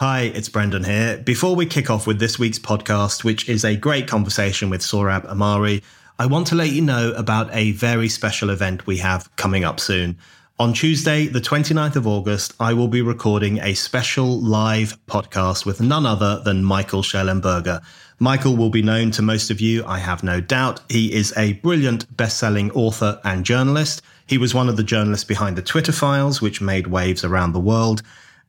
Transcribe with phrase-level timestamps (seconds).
[0.00, 1.18] Hi, it's Brendan here.
[1.18, 5.26] Before we kick off with this week's podcast, which is a great conversation with Sohrab
[5.26, 5.82] Ahmari,
[6.20, 9.80] I want to let you know about a very special event we have coming up
[9.80, 10.16] soon.
[10.60, 15.80] On Tuesday, the 29th of August, I will be recording a special live podcast with
[15.80, 17.82] none other than Michael Shellenberger.
[18.20, 20.80] Michael will be known to most of you, I have no doubt.
[20.88, 24.02] He is a brilliant best-selling author and journalist.
[24.28, 27.58] He was one of the journalists behind the Twitter files, which made waves around the
[27.58, 28.02] world.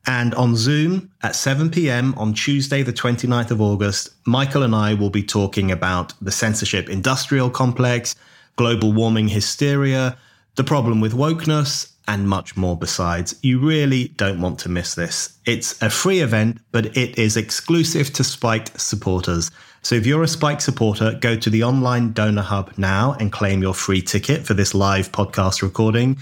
[0.06, 2.14] And on Zoom at 7 p.m.
[2.16, 6.90] on Tuesday, the 29th of August, Michael and I will be talking about the censorship
[6.90, 8.16] industrial complex,
[8.56, 10.18] global warming hysteria,
[10.56, 13.36] the problem with wokeness, and much more besides.
[13.44, 15.38] You really don't want to miss this.
[15.46, 19.52] It's a free event, but it is exclusive to Spiked supporters.
[19.84, 23.62] So if you're a Spike supporter, go to the online donor hub now and claim
[23.62, 26.18] your free ticket for this live podcast recording.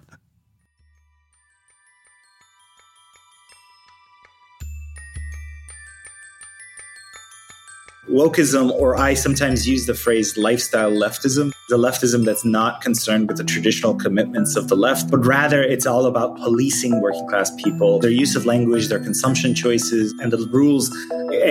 [8.10, 13.38] Wokeism, or I sometimes use the phrase lifestyle leftism, the leftism that's not concerned with
[13.38, 18.00] the traditional commitments of the left, but rather it's all about policing working class people,
[18.00, 20.90] their use of language, their consumption choices, and the rules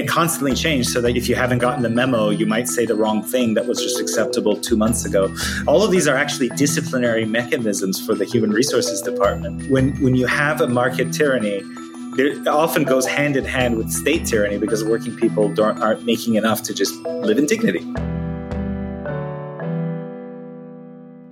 [0.08, 3.22] constantly change so that if you haven't gotten the memo, you might say the wrong
[3.22, 5.32] thing that was just acceptable two months ago.
[5.66, 9.70] All of these are actually disciplinary mechanisms for the human resources department.
[9.70, 11.62] When when you have a market tyranny,
[12.18, 16.62] it often goes hand in hand with state tyranny because working people aren't making enough
[16.64, 17.80] to just live in dignity.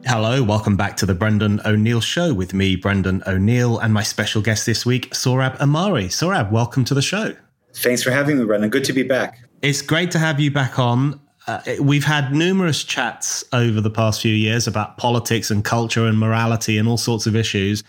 [0.04, 4.40] Hello, welcome back to the Brendan O'Neill Show with me, Brendan O'Neill, and my special
[4.40, 6.06] guest this week, Sohrab Ahmari.
[6.06, 7.34] Sohrab, welcome to the show.
[7.74, 8.70] Thanks for having me, Brendan.
[8.70, 9.40] Good to be back.
[9.62, 11.20] It's great to have you back on.
[11.48, 16.18] Uh, we've had numerous chats over the past few years about politics and culture and
[16.18, 17.82] morality and all sorts of issues.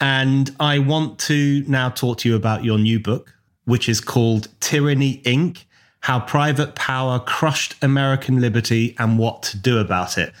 [0.00, 3.34] And I want to now talk to you about your new book,
[3.64, 5.64] which is called Tyranny Inc.
[6.00, 10.32] How Private Power Crushed American Liberty and What to Do About It.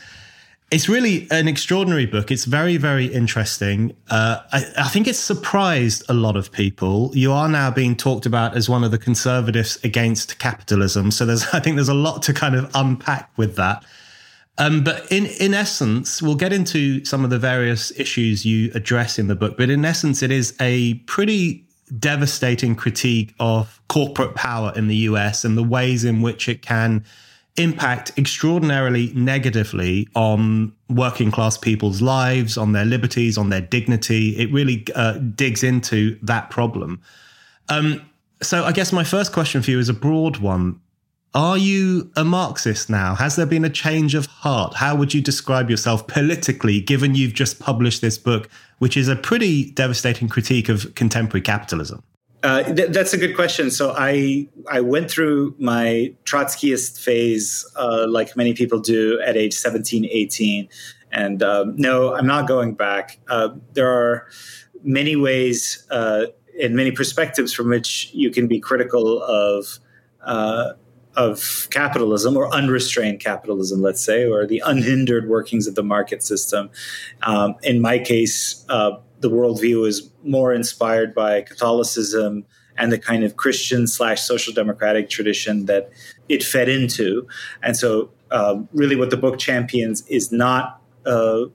[0.70, 2.30] It's really an extraordinary book.
[2.30, 3.96] It's very, very interesting.
[4.10, 7.10] Uh, I, I, think it's surprised a lot of people.
[7.14, 11.10] You are now being talked about as one of the conservatives against capitalism.
[11.10, 13.84] So there's, I think there's a lot to kind of unpack with that.
[14.58, 19.18] Um, but in in essence, we'll get into some of the various issues you address
[19.18, 19.56] in the book.
[19.56, 21.64] But in essence, it is a pretty
[21.98, 27.04] devastating critique of corporate power in the US and the ways in which it can
[27.56, 34.36] impact extraordinarily negatively on working class people's lives, on their liberties, on their dignity.
[34.36, 37.00] It really uh, digs into that problem.
[37.68, 38.02] Um,
[38.42, 40.80] so, I guess my first question for you is a broad one.
[41.34, 43.14] Are you a Marxist now?
[43.14, 44.74] Has there been a change of heart?
[44.74, 48.48] How would you describe yourself politically, given you've just published this book,
[48.78, 52.02] which is a pretty devastating critique of contemporary capitalism?
[52.42, 53.70] Uh, th- that's a good question.
[53.70, 59.54] So I I went through my Trotskyist phase, uh, like many people do, at age
[59.54, 60.68] 17, 18.
[61.12, 63.18] And um, no, I'm not going back.
[63.28, 64.28] Uh, there are
[64.82, 66.26] many ways uh,
[66.62, 69.78] and many perspectives from which you can be critical of
[70.22, 70.72] uh,
[71.16, 76.70] of capitalism or unrestrained capitalism, let's say, or the unhindered workings of the market system.
[77.22, 82.44] Um, in my case, uh, the worldview is more inspired by Catholicism
[82.78, 85.90] and the kind of Christian slash social democratic tradition that
[86.28, 87.26] it fed into.
[87.62, 90.80] And so, uh, really, what the book champions is not.
[91.04, 91.46] Uh,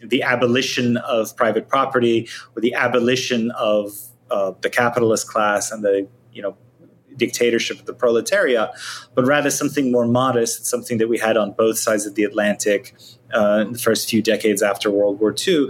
[0.00, 3.92] the abolition of private property or the abolition of
[4.30, 6.56] uh, the capitalist class and the you know
[7.16, 8.70] dictatorship of the proletariat,
[9.14, 12.94] but rather something more modest, something that we had on both sides of the Atlantic
[13.34, 15.68] uh, in the first few decades after World War II,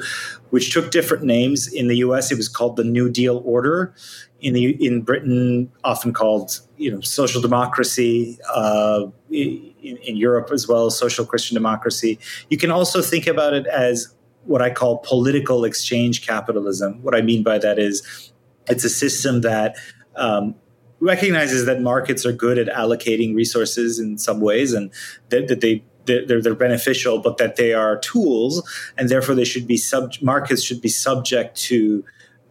[0.51, 1.73] which took different names.
[1.73, 3.95] In the U.S., it was called the New Deal Order.
[4.41, 8.39] In the in Britain, often called you know social democracy.
[8.55, 12.19] Uh, in, in Europe as well, social Christian democracy.
[12.51, 14.13] You can also think about it as
[14.45, 17.03] what I call political exchange capitalism.
[17.03, 18.33] What I mean by that is
[18.69, 19.77] it's a system that
[20.17, 20.55] um,
[21.01, 24.91] recognizes that markets are good at allocating resources in some ways and
[25.29, 28.63] that, that they they're, they're, beneficial, but that they are tools,
[28.97, 32.05] and therefore they should be sub markets should be subject to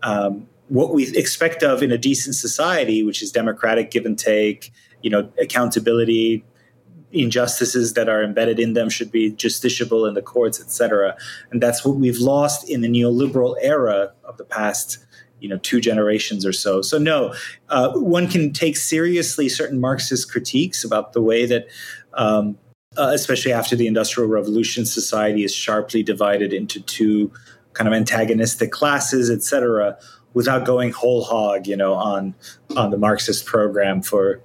[0.04, 4.74] um, what we expect of in a decent society, which is democratic give and take,
[5.02, 6.44] you know, accountability,
[7.12, 11.16] injustices that are embedded in them should be justiciable in the courts, etc.
[11.52, 14.98] And that's what we've lost in the neoliberal era of the past
[15.40, 16.82] you know two generations or so.
[16.82, 17.34] So no,
[17.70, 21.68] uh, one can take seriously certain Marxist critiques about the way that.
[22.14, 22.58] Um,
[22.98, 27.30] uh, especially after the Industrial Revolution, society is sharply divided into two
[27.74, 29.98] kind of antagonistic classes, etc.,
[30.34, 32.34] without going whole hog, you know, on
[32.78, 34.42] on the Marxist program for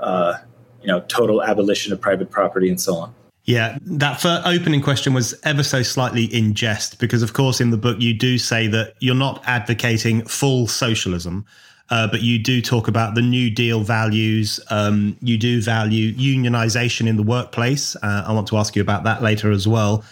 [0.00, 0.34] uh,
[0.80, 3.14] you know total abolition of private property and so on.
[3.44, 7.70] Yeah, that for opening question was ever so slightly in jest because, of course, in
[7.70, 11.44] the book you do say that you're not advocating full socialism,
[11.90, 14.60] uh, but you do talk about the New Deal values.
[14.70, 17.96] Um, you do value unionization in the workplace.
[17.96, 20.04] Uh, I want to ask you about that later as well.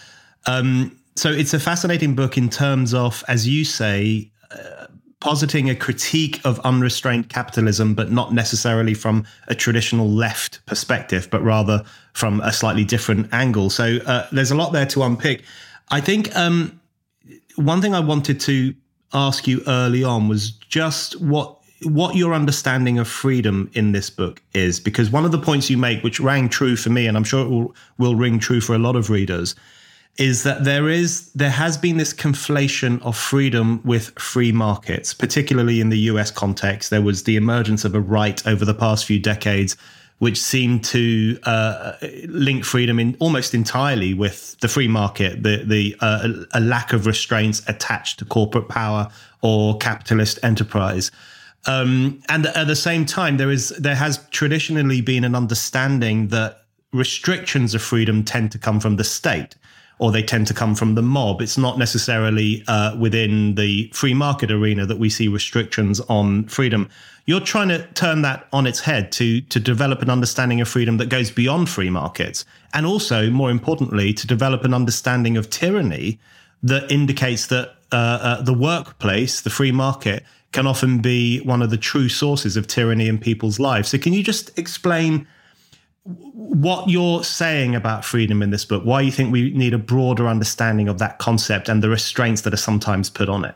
[0.45, 4.30] Um, so it's a fascinating book in terms of, as you say,
[5.21, 11.41] positing a critique of unrestrained capitalism, but not necessarily from a traditional left perspective, but
[11.41, 11.83] rather
[12.13, 13.69] from a slightly different angle.
[13.69, 15.43] So uh, there's a lot there to unpick.
[15.89, 16.81] I think um,
[17.55, 18.73] one thing I wanted to
[19.13, 24.39] ask you early on was just what what your understanding of freedom in this book
[24.53, 27.23] is, because one of the points you make, which rang true for me, and I'm
[27.23, 29.55] sure it will, will ring true for a lot of readers,
[30.17, 35.79] is that there is there has been this conflation of freedom with free markets, particularly
[35.79, 36.89] in the US context.
[36.89, 39.77] There was the emergence of a right over the past few decades,
[40.19, 41.93] which seemed to uh,
[42.27, 47.05] link freedom in almost entirely with the free market, the the uh, a lack of
[47.05, 49.09] restraints attached to corporate power
[49.41, 51.09] or capitalist enterprise.
[51.67, 56.65] Um, and at the same time, there is there has traditionally been an understanding that
[56.91, 59.55] restrictions of freedom tend to come from the state
[60.01, 61.43] or they tend to come from the mob.
[61.43, 66.89] It's not necessarily uh, within the free market arena that we see restrictions on freedom.
[67.27, 70.97] You're trying to turn that on its head to to develop an understanding of freedom
[70.97, 76.19] that goes beyond free markets, and also, more importantly, to develop an understanding of tyranny
[76.63, 81.69] that indicates that uh, uh, the workplace, the free market, can often be one of
[81.69, 83.89] the true sources of tyranny in people's lives.
[83.89, 85.27] So, can you just explain?
[86.03, 90.27] What you're saying about freedom in this book, why you think we need a broader
[90.27, 93.55] understanding of that concept and the restraints that are sometimes put on it.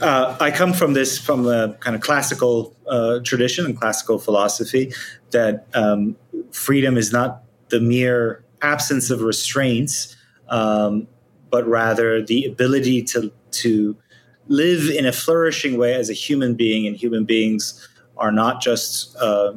[0.00, 4.92] Uh, I come from this from the kind of classical uh, tradition and classical philosophy
[5.30, 6.16] that um,
[6.50, 10.16] freedom is not the mere absence of restraints,
[10.48, 11.06] um,
[11.50, 13.96] but rather the ability to to
[14.48, 16.86] live in a flourishing way as a human being.
[16.86, 19.54] And human beings are not just uh,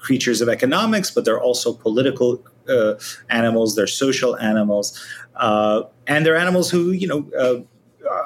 [0.00, 2.94] creatures of economics, but they're also political uh,
[3.28, 3.76] animals.
[3.76, 4.98] They're social animals,
[5.36, 7.60] uh, and they're animals who you know uh,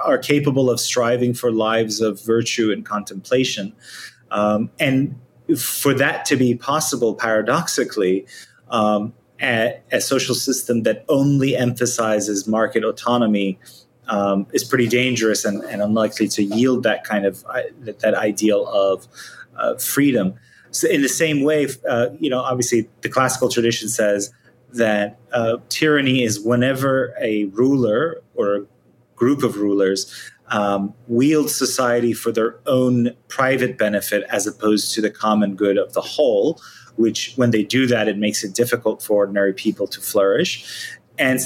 [0.04, 3.74] are capable of striving for lives of virtue and contemplation.
[4.30, 5.18] Um, and
[5.58, 8.26] for that to be possible, paradoxically.
[8.68, 9.12] Um,
[9.42, 13.58] a, a, social system that only emphasizes market autonomy
[14.08, 18.66] um, is pretty dangerous and, and, unlikely to yield that kind of uh, that ideal
[18.68, 19.06] of
[19.56, 20.34] uh, freedom.
[20.74, 24.32] So in the same way, uh, you know, obviously the classical tradition says
[24.72, 28.66] that uh, tyranny is whenever a ruler or a
[29.14, 30.12] group of rulers
[30.48, 35.92] um, wield society for their own private benefit as opposed to the common good of
[35.92, 36.60] the whole,
[36.96, 40.98] which when they do that, it makes it difficult for ordinary people to flourish.
[41.18, 41.40] And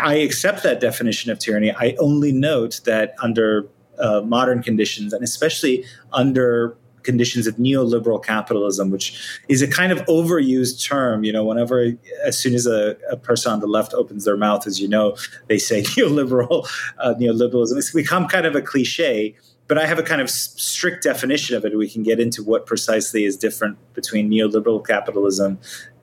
[0.00, 1.72] I accept that definition of tyranny.
[1.72, 3.68] I only note that under
[3.98, 9.98] uh, modern conditions, and especially under conditions of neoliberal capitalism, which is a kind of
[10.06, 11.24] overused term.
[11.24, 11.92] You know, whenever,
[12.24, 15.16] as soon as a, a person on the left opens their mouth, as you know,
[15.48, 16.68] they say neoliberal,
[16.98, 17.76] uh, neoliberalism.
[17.76, 19.34] It's become kind of a cliche.
[19.68, 21.76] But I have a kind of strict definition of it.
[21.78, 25.58] We can get into what precisely is different between neoliberal capitalism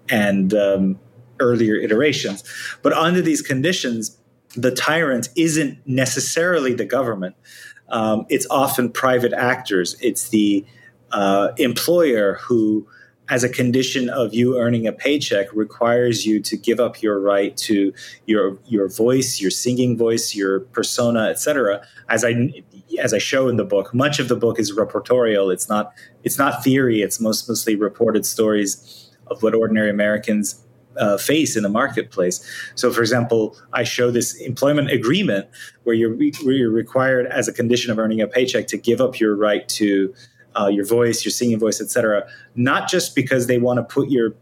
[0.10, 1.00] and um,
[1.39, 2.44] earlier iterations.
[2.82, 4.18] But under these conditions,
[4.56, 7.36] the tyrant isn't necessarily the government.
[7.89, 9.96] Um, it's often private actors.
[10.01, 10.65] It's the
[11.12, 12.88] uh, employer who,
[13.30, 17.56] as a condition of you earning a paycheck, requires you to give up your right
[17.58, 17.94] to
[18.25, 21.86] your your voice, your singing voice, your persona, etc.
[22.10, 22.63] As I
[23.01, 25.54] as I show in the book, much of the book is reportorial.
[25.54, 27.01] It's not it's not theory.
[27.01, 30.63] It's most mostly reported stories of what ordinary Americans
[31.00, 32.46] uh, face in the marketplace.
[32.75, 35.48] So, for example, I show this employment agreement
[35.84, 39.20] where you're, where you're required, as a condition of earning a paycheck, to give up
[39.20, 40.13] your right to
[40.60, 42.27] uh, your voice, your singing voice, etc.
[42.56, 44.36] Not just because they want to put your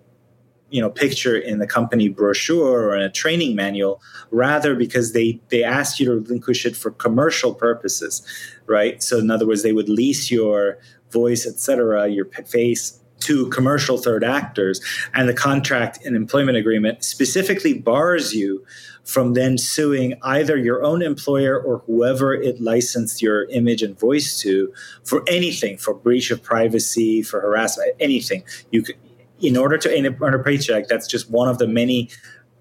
[0.70, 5.40] you know picture in the company brochure or in a training manual rather because they
[5.50, 8.22] they ask you to relinquish it for commercial purposes
[8.66, 10.78] right so in other words they would lease your
[11.12, 14.82] voice etc your face to commercial third actors
[15.14, 18.64] and the contract and employment agreement specifically bars you
[19.08, 24.40] from then suing either your own employer or whoever it licensed your image and voice
[24.42, 24.72] to
[25.06, 28.44] for anything for breach of privacy for harassment anything.
[28.72, 28.98] You could
[29.40, 32.10] in order to earn a paycheck, that's just one of the many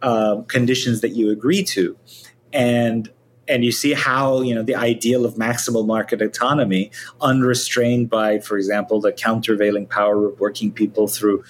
[0.03, 1.97] uh, conditions that you agree to,
[2.53, 3.11] and
[3.49, 8.57] and you see how you know the ideal of maximal market autonomy, unrestrained by, for
[8.57, 11.43] example, the countervailing power of working people through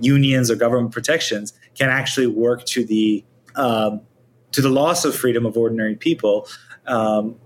[0.00, 4.00] unions or government protections, can actually work to the um,
[4.52, 6.46] to the loss of freedom of ordinary people,
[6.86, 7.36] um,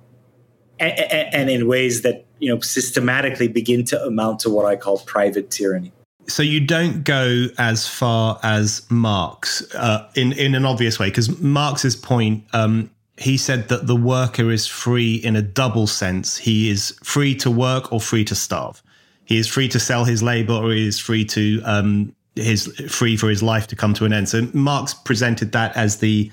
[0.79, 4.99] and, and in ways that you know systematically begin to amount to what I call
[4.99, 5.93] private tyranny
[6.29, 11.41] so you don't go as far as Marx uh, in in an obvious way because
[11.41, 12.45] Marx's point.
[12.53, 16.37] Um, he said that the worker is free in a double sense.
[16.37, 18.83] He is free to work or free to starve.
[19.25, 23.17] He is free to sell his labor or he is free to um, his free
[23.17, 24.29] for his life to come to an end.
[24.29, 26.31] So Marx presented that as the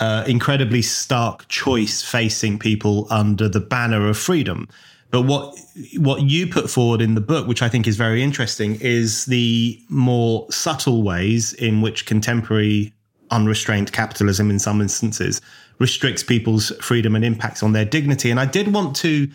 [0.00, 4.68] uh, incredibly stark choice facing people under the banner of freedom.
[5.10, 5.56] But what
[5.98, 9.80] what you put forward in the book, which I think is very interesting, is the
[9.88, 12.92] more subtle ways in which contemporary
[13.30, 15.40] unrestrained capitalism, in some instances,
[15.78, 18.30] restricts people's freedom and impacts on their dignity.
[18.30, 19.28] And I did want to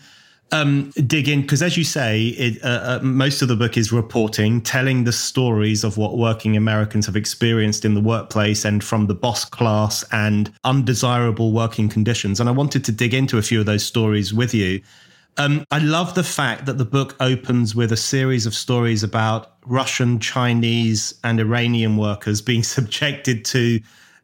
[0.52, 3.90] um, dig in because, as you say, it, uh, uh, most of the book is
[3.90, 9.06] reporting, telling the stories of what working Americans have experienced in the workplace and from
[9.06, 12.38] the boss class and undesirable working conditions.
[12.38, 14.82] And I wanted to dig into a few of those stories with you.
[15.38, 19.54] Um, I love the fact that the book opens with a series of stories about
[19.64, 23.80] Russian, Chinese, and Iranian workers being subjected to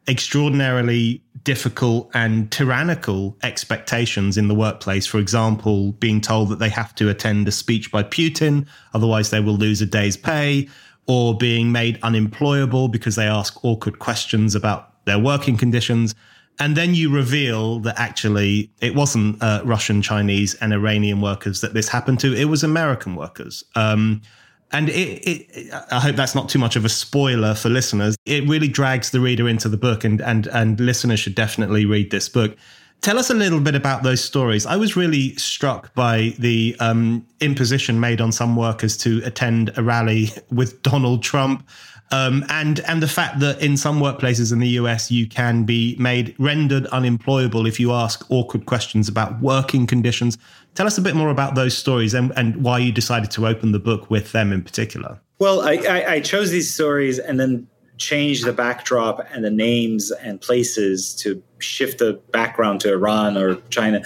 [0.07, 5.05] extraordinarily difficult and tyrannical expectations in the workplace.
[5.05, 9.39] For example, being told that they have to attend a speech by Putin, otherwise, they
[9.39, 10.67] will lose a day's pay,
[11.07, 16.13] or being made unemployable because they ask awkward questions about their working conditions.
[16.59, 21.73] And then you reveal that actually it wasn't uh, Russian, Chinese, and Iranian workers that
[21.73, 22.33] this happened to.
[22.33, 23.63] It was American workers.
[23.75, 24.21] Um,
[24.71, 28.15] and it, it, I hope that's not too much of a spoiler for listeners.
[28.25, 32.11] It really drags the reader into the book, and and and listeners should definitely read
[32.11, 32.55] this book.
[33.01, 34.65] Tell us a little bit about those stories.
[34.65, 39.83] I was really struck by the um, imposition made on some workers to attend a
[39.83, 41.67] rally with Donald Trump.
[42.11, 45.95] Um, and and the fact that in some workplaces in the US you can be
[45.99, 50.37] made rendered unemployable if you ask awkward questions about working conditions.
[50.73, 53.73] Tell us a bit more about those stories and, and why you decided to open
[53.73, 55.19] the book with them in particular.
[55.37, 60.09] Well, I, I, I chose these stories and then changed the backdrop and the names
[60.11, 64.01] and places to shift the background to Iran or China.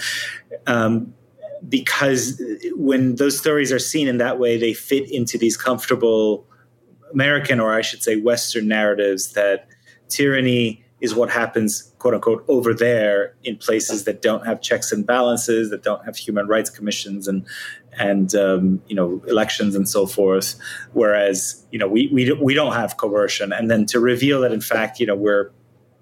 [0.66, 1.14] Um,
[1.68, 2.42] because
[2.74, 6.46] when those stories are seen in that way, they fit into these comfortable
[7.14, 9.68] American, or I should say, Western narratives that
[10.08, 15.06] tyranny is what happens, quote unquote, over there in places that don't have checks and
[15.06, 17.46] balances, that don't have human rights commissions and
[17.98, 20.56] and um, you know elections and so forth.
[20.92, 24.60] Whereas you know we we we don't have coercion, and then to reveal that in
[24.60, 25.50] fact you know we're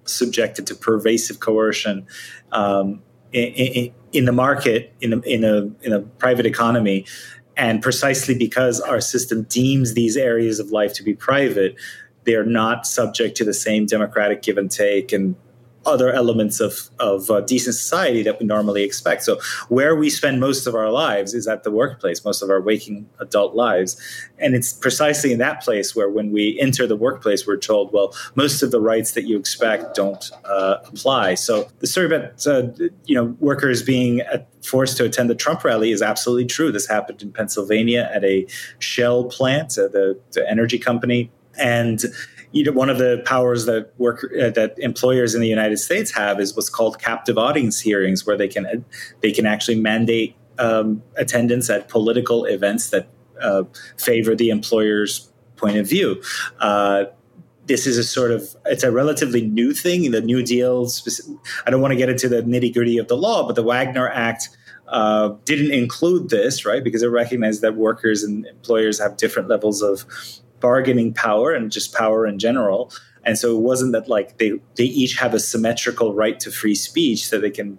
[0.05, 2.07] subjected to pervasive coercion.
[2.53, 3.03] Um,
[3.33, 7.07] in, in, in, the market, in a, in a in a private economy,
[7.63, 11.77] and precisely because our system deems these areas of life to be private,
[12.25, 15.37] they're not subject to the same democratic give and take and
[15.85, 19.25] other elements of, of uh, decent society that we normally expect.
[19.25, 22.61] So, where we spend most of our lives is at the workplace, most of our
[22.61, 24.01] waking adult lives.
[24.39, 28.15] And it's precisely in that place where, when we enter the workplace, we're told, well,
[28.35, 31.35] most of the rights that you expect don't uh, apply.
[31.35, 32.69] So, the story about uh,
[33.05, 34.23] you know workers being
[34.63, 36.73] forced to attend the Trump rally is absolutely true.
[36.73, 38.47] This happened in Pennsylvania at a
[38.79, 41.31] Shell plant, uh, the, the energy company.
[41.59, 42.03] And
[42.53, 46.13] you know, one of the powers that work uh, that employers in the United States
[46.13, 48.85] have is what's called captive audience hearings, where they can
[49.21, 53.09] they can actually mandate um, attendance at political events that
[53.41, 53.65] uh,
[53.97, 56.23] favor the employer's point of view.
[56.61, 57.05] Uh,
[57.67, 60.11] this is a sort of it's a relatively new thing.
[60.11, 60.89] The New Deal.
[61.67, 64.09] I don't want to get into the nitty gritty of the law, but the Wagner
[64.09, 64.51] Act.
[64.89, 66.85] Uh, didn't include this, right?
[66.85, 70.05] Because it recognized that workers and employers have different levels of
[70.63, 72.91] bargaining power and just power in general.
[73.25, 76.75] And so it wasn't that like they they each have a symmetrical right to free
[76.75, 77.79] speech, so they can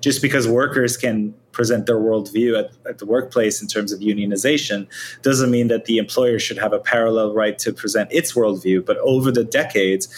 [0.00, 4.86] just because workers can present their worldview at, at, the workplace in terms of unionization
[5.22, 8.84] doesn't mean that the employer should have a parallel right to present its worldview.
[8.84, 10.08] But over the decades,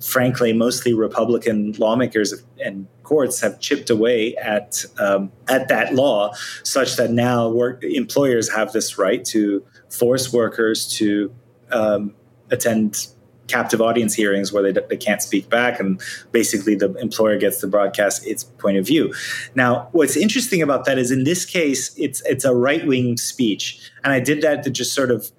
[0.00, 6.32] frankly, mostly Republican lawmakers and courts have chipped away at um, at that law,
[6.64, 11.34] such that now work, employers have this right to force workers to
[11.70, 12.14] um,
[12.50, 13.08] attend
[13.48, 17.66] captive audience hearings where they, they can't speak back and basically the employer gets to
[17.66, 19.12] broadcast its point of view.
[19.54, 23.90] Now what's interesting about that is in this case it's it's a right-wing speech.
[24.04, 25.30] And i did that to just sort of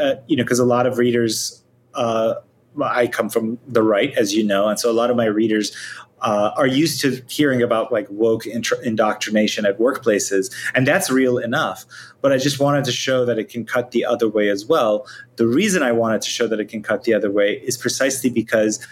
[0.00, 1.62] uh, you know because a lot of readers
[1.94, 2.34] uh,
[2.82, 5.76] I come from the right, as you know, and so a lot of my readers
[6.22, 11.84] uh, are used to hearing about like woke indoctrination at workplaces, and that's real enough.
[12.20, 15.06] But I just wanted to show that it can cut the other way as well.
[15.36, 18.30] The reason I wanted to show that it can cut the other way is precisely
[18.30, 18.86] because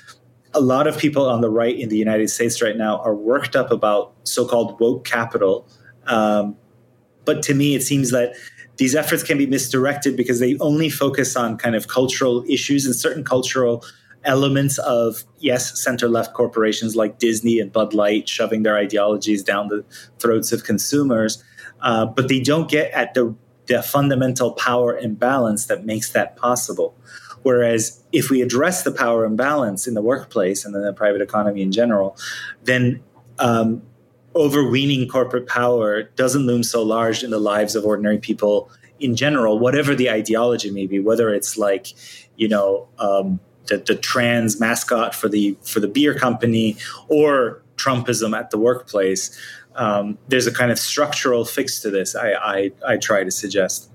[0.54, 3.54] a lot of people on the right in the United States right now are worked
[3.54, 5.68] up about so-called woke capital.
[6.06, 6.56] Um,
[7.24, 8.34] but to me, it seems that
[8.78, 12.94] these efforts can be misdirected because they only focus on kind of cultural issues and
[12.94, 13.84] certain cultural
[14.28, 19.68] elements of yes center left corporations like disney and bud light shoving their ideologies down
[19.68, 19.84] the
[20.18, 21.42] throats of consumers
[21.80, 23.34] uh, but they don't get at the,
[23.66, 26.96] the fundamental power imbalance that makes that possible.
[27.42, 31.62] Whereas if we address the power imbalance in the workplace and then the private economy
[31.62, 32.16] in general
[32.64, 33.00] then
[33.38, 33.80] um,
[34.34, 39.60] overweening corporate power doesn't loom so large in the lives of ordinary people in general,
[39.60, 41.94] whatever the ideology may be, whether it's like,
[42.36, 46.76] you know, um, the, the trans mascot for the for the beer company
[47.08, 49.38] or Trumpism at the workplace.
[49.76, 52.16] Um, there's a kind of structural fix to this.
[52.16, 53.88] I, I, I try to suggest,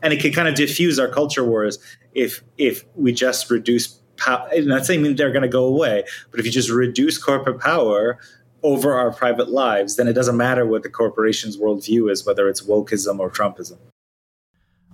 [0.00, 1.78] and it can kind of diffuse our culture wars
[2.12, 4.00] if if we just reduce.
[4.16, 8.20] Power, not saying they're going to go away, but if you just reduce corporate power,
[8.64, 12.62] over our private lives, then it doesn't matter what the corporation's worldview is, whether it's
[12.62, 13.76] wokeism or Trumpism.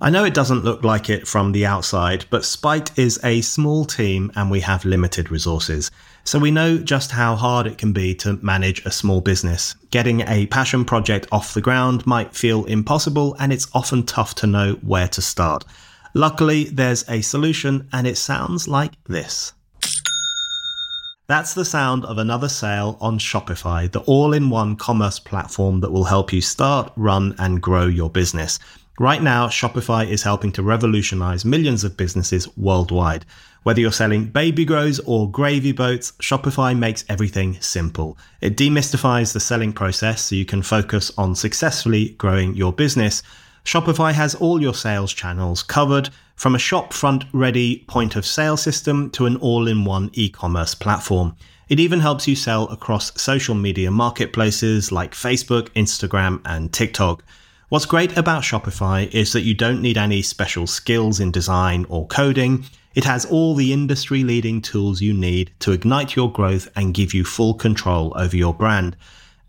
[0.03, 3.85] I know it doesn't look like it from the outside, but Spiked is a small
[3.85, 5.91] team and we have limited resources.
[6.25, 9.75] So we know just how hard it can be to manage a small business.
[9.91, 14.47] Getting a passion project off the ground might feel impossible and it's often tough to
[14.47, 15.67] know where to start.
[16.15, 19.53] Luckily, there's a solution and it sounds like this.
[21.31, 25.93] That's the sound of another sale on Shopify, the all in one commerce platform that
[25.93, 28.59] will help you start, run, and grow your business.
[29.01, 33.25] Right now, Shopify is helping to revolutionize millions of businesses worldwide.
[33.63, 38.19] Whether you're selling baby grows or gravy boats, Shopify makes everything simple.
[38.43, 43.23] It demystifies the selling process so you can focus on successfully growing your business.
[43.65, 49.09] Shopify has all your sales channels covered from a shopfront ready point of sale system
[49.13, 51.35] to an all in one e commerce platform.
[51.71, 57.25] It even helps you sell across social media marketplaces like Facebook, Instagram, and TikTok.
[57.71, 62.05] What's great about Shopify is that you don't need any special skills in design or
[62.09, 62.65] coding.
[62.97, 67.15] It has all the industry leading tools you need to ignite your growth and give
[67.15, 68.97] you full control over your brand.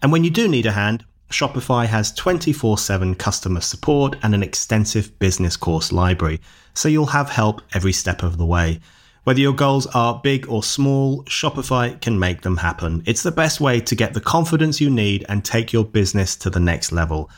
[0.04, 4.44] And when you do need a hand, Shopify has 24 7 customer support and an
[4.44, 6.42] extensive business course library,
[6.76, 8.82] so you'll have help every step of the way.
[9.24, 13.02] Whether your goals are big or small, Shopify can make them happen.
[13.08, 16.52] It's the best way to get the confidence you need and take your business to
[16.52, 17.32] the next level.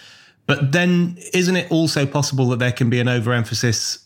[0.47, 4.05] But then, isn't it also possible that there can be an overemphasis,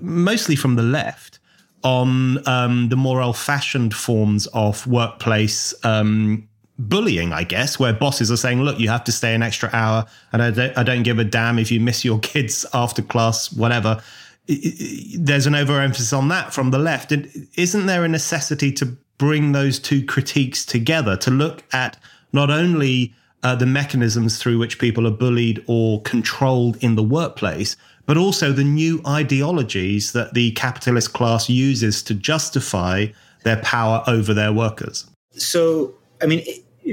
[0.00, 1.38] mostly from the left,
[1.84, 6.47] on um, the more old fashioned forms of workplace um,
[6.78, 10.06] bullying, I guess, where bosses are saying, look, you have to stay an extra hour
[10.32, 13.52] and I don't, I don't give a damn if you miss your kids after class,
[13.52, 14.02] whatever.
[14.46, 17.12] There's an overemphasis on that from the left.
[17.56, 21.98] Isn't there a necessity to bring those two critiques together to look at
[22.32, 23.12] not only
[23.42, 28.52] uh, the mechanisms through which people are bullied or controlled in the workplace, but also
[28.52, 33.06] the new ideologies that the capitalist class uses to justify
[33.44, 35.06] their power over their workers?
[35.32, 36.42] So, I mean,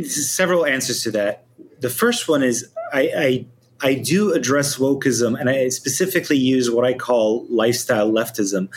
[0.03, 1.45] several answers to that.
[1.79, 3.45] The first one is I, I
[3.81, 8.69] I do address wokeism, and I specifically use what I call lifestyle leftism.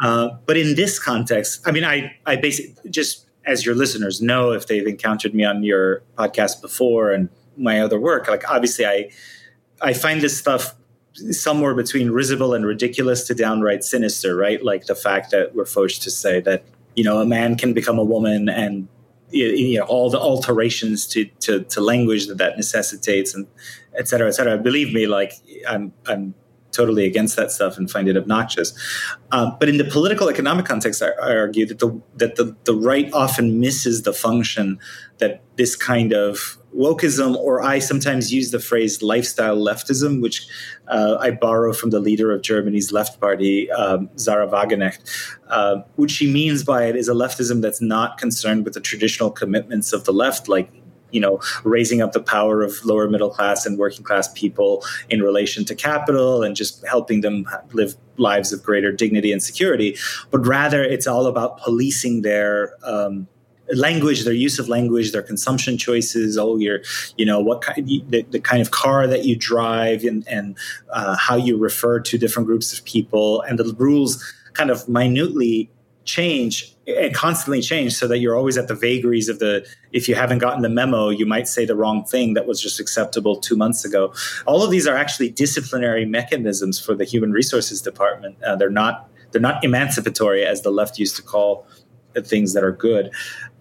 [0.00, 4.52] Uh, but in this context, I mean, I I basically just as your listeners know
[4.52, 9.10] if they've encountered me on your podcast before and my other work, like obviously I
[9.80, 10.74] I find this stuff
[11.30, 14.62] somewhere between risible and ridiculous to downright sinister, right?
[14.62, 17.98] Like the fact that we're forced to say that you know a man can become
[17.98, 18.88] a woman and
[19.30, 23.46] you know all the alterations to, to, to language that that necessitates and
[23.98, 24.56] et cetera et cetera.
[24.58, 25.32] Believe me like
[25.68, 26.34] i'm i'm
[26.72, 28.74] totally against that stuff and find it obnoxious.
[29.32, 32.74] Um, but in the political economic context I, I, argue that the that the, the
[32.74, 34.78] right often misses the function
[35.18, 40.46] that this kind of wokeism, or I sometimes use the phrase lifestyle leftism, which
[40.88, 45.00] uh, I borrow from the leader of Germany's left party, um, Sahra Wagenknecht.
[45.48, 49.30] Uh, what she means by it is a leftism that's not concerned with the traditional
[49.30, 50.70] commitments of the left, like
[51.12, 55.22] you know raising up the power of lower middle class and working class people in
[55.22, 59.96] relation to capital and just helping them live lives of greater dignity and security
[60.30, 63.28] but rather it's all about policing their um,
[63.74, 66.80] language, their use of language, their consumption choices, oh, your,
[67.16, 70.56] you know, what kind, the, the kind of car that you drive, and, and
[70.90, 75.70] uh, how you refer to different groups of people, and the rules kind of minutely
[76.06, 80.14] change and constantly change so that you're always at the vagaries of the if you
[80.14, 83.56] haven't gotten the memo you might say the wrong thing that was just acceptable two
[83.56, 84.14] months ago.
[84.46, 88.40] All of these are actually disciplinary mechanisms for the human resources department.
[88.42, 91.66] Uh, they're not they're not emancipatory as the left used to call
[92.24, 93.10] things that are good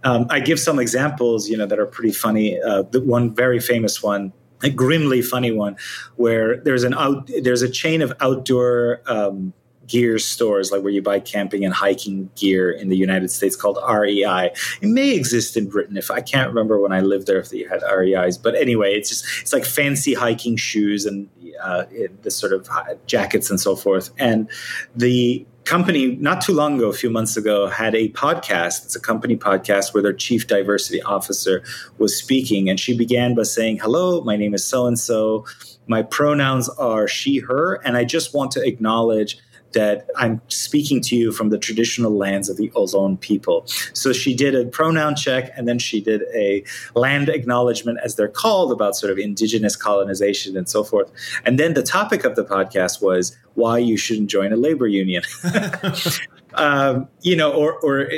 [0.06, 2.62] um, I give some examples, you know, that are pretty funny.
[2.62, 5.76] Uh, the one very famous one, a grimly funny one,
[6.16, 9.52] where there's an out there's a chain of outdoor um,
[9.88, 13.80] gear stores, like where you buy camping and hiking gear in the United States, called
[13.88, 14.52] REI.
[14.82, 15.98] It may exist in Britain.
[15.98, 19.10] If I can't remember when I lived there, if they had REIs, but anyway, it's
[19.10, 21.28] just it's like fancy hiking shoes and
[21.64, 21.86] uh,
[22.22, 22.70] the sort of
[23.08, 24.12] jackets and so forth.
[24.20, 24.48] And
[24.96, 28.86] the company not too long ago, a few months ago, had a podcast.
[28.86, 31.64] It's a company podcast where their chief diversity officer
[31.98, 35.46] was speaking, and she began by saying, "Hello, my name is so and so.
[35.88, 39.38] My pronouns are she, her, and I just want to acknowledge."
[39.76, 43.68] That I'm speaking to you from the traditional lands of the Ohlone people.
[43.94, 46.64] So she did a pronoun check and then she did a
[46.96, 51.12] land acknowledgement, as they're called, about sort of indigenous colonization and so forth.
[51.46, 55.24] And then the topic of the podcast was why you shouldn't join a labor union.
[56.56, 58.10] um, you know, or, or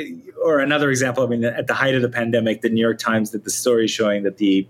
[0.42, 1.24] or another example.
[1.24, 3.88] I mean, at the height of the pandemic, the New York Times did the story
[3.88, 4.66] showing that the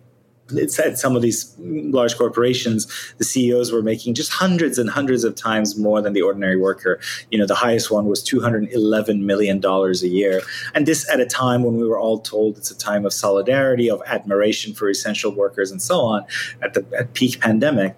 [0.56, 2.86] at some of these large corporations,
[3.18, 7.00] the CEOs were making just hundreds and hundreds of times more than the ordinary worker.
[7.30, 10.42] You know, the highest one was $211 million a year.
[10.74, 13.90] And this at a time when we were all told it's a time of solidarity,
[13.90, 16.24] of admiration for essential workers, and so on
[16.62, 17.96] at the at peak pandemic.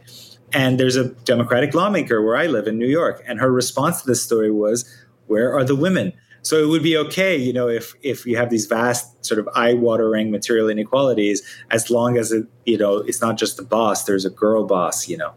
[0.53, 3.23] And there's a Democratic lawmaker where I live in New York.
[3.27, 4.85] And her response to this story was,
[5.27, 6.13] Where are the women?
[6.43, 9.49] So it would be okay, you know, if if you have these vast sort of
[9.55, 14.05] eye-watering material inequalities, as long as it, you know, it's not just the boss.
[14.05, 15.35] There's a girl boss, you know,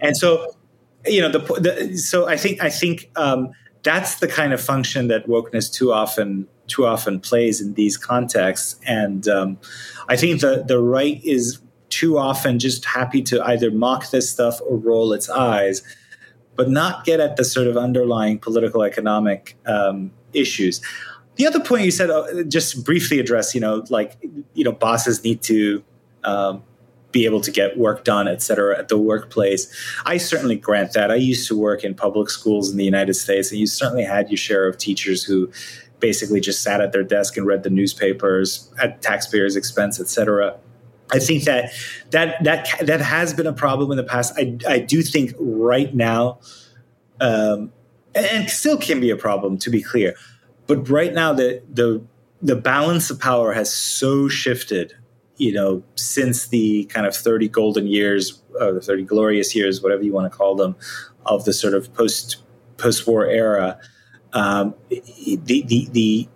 [0.00, 0.54] and so,
[1.06, 3.50] you know, the, the so I think I think um,
[3.82, 8.80] that's the kind of function that wokeness too often too often plays in these contexts,
[8.86, 9.58] and um,
[10.08, 11.60] I think the the right is
[11.90, 15.82] too often just happy to either mock this stuff or roll its eyes
[16.56, 20.80] but not get at the sort of underlying political economic um, issues.
[21.36, 24.18] The other point you said, uh, just briefly address, you know, like,
[24.54, 25.82] you know, bosses need to
[26.24, 26.62] um,
[27.12, 29.72] be able to get work done, et cetera, at the workplace.
[30.04, 31.10] I certainly grant that.
[31.10, 34.28] I used to work in public schools in the United States, and you certainly had
[34.28, 35.50] your share of teachers who
[35.98, 40.56] basically just sat at their desk and read the newspapers at taxpayers' expense, et cetera.
[41.12, 41.72] I think that
[42.10, 44.32] that that that has been a problem in the past.
[44.36, 46.38] I I do think right now,
[47.20, 47.72] um,
[48.14, 50.14] and still can be a problem to be clear,
[50.66, 52.02] but right now the the
[52.42, 54.94] the balance of power has so shifted,
[55.36, 60.02] you know, since the kind of thirty golden years, or the thirty glorious years, whatever
[60.02, 60.76] you want to call them,
[61.26, 62.38] of the sort of post
[62.76, 63.78] post war era.
[64.32, 66.28] Um, the the the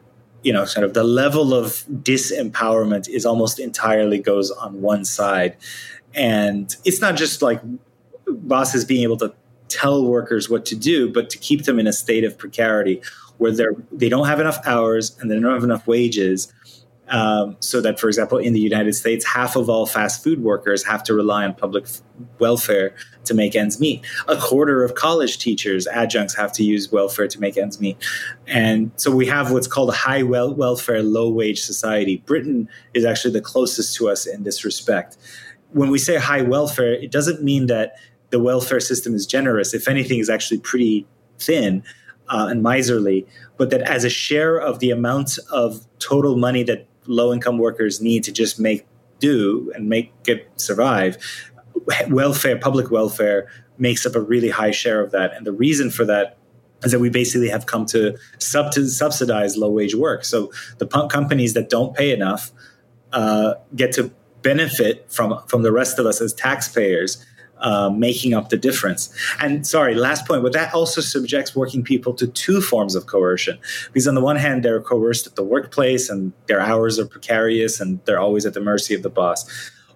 [0.44, 5.56] you know, sort of the level of disempowerment is almost entirely goes on one side.
[6.14, 7.60] And it's not just like
[8.26, 9.34] bosses being able to
[9.74, 13.02] tell workers what to do, but to keep them in a state of precarity
[13.38, 16.52] where they're they don't have enough hours and they don't have enough wages
[17.08, 20.84] um, so that, for example, in the United States, half of all fast food workers
[20.84, 22.00] have to rely on public f-
[22.38, 24.04] welfare to make ends meet.
[24.26, 27.98] A quarter of college teachers, adjuncts, have to use welfare to make ends meet.
[28.46, 32.22] And so we have what's called a high wel- welfare, low wage society.
[32.24, 35.18] Britain is actually the closest to us in this respect.
[35.72, 37.96] When we say high welfare, it doesn't mean that
[38.34, 39.74] the welfare system is generous.
[39.74, 41.06] If anything, is actually pretty
[41.38, 41.84] thin
[42.28, 43.24] uh, and miserly,
[43.58, 48.00] but that as a share of the amount of total money that low income workers
[48.00, 48.88] need to just make
[49.20, 51.16] do and make it survive,
[52.08, 55.32] welfare, public welfare makes up a really high share of that.
[55.34, 56.36] And the reason for that
[56.82, 60.24] is that we basically have come to sub- subsidize low wage work.
[60.24, 62.50] So the companies that don't pay enough
[63.12, 64.10] uh, get to
[64.42, 67.24] benefit from from the rest of us as taxpayers
[67.58, 69.14] uh, making up the difference.
[69.40, 73.58] And sorry, last point, but that also subjects working people to two forms of coercion.
[73.92, 77.80] Because on the one hand, they're coerced at the workplace and their hours are precarious
[77.80, 79.48] and they're always at the mercy of the boss.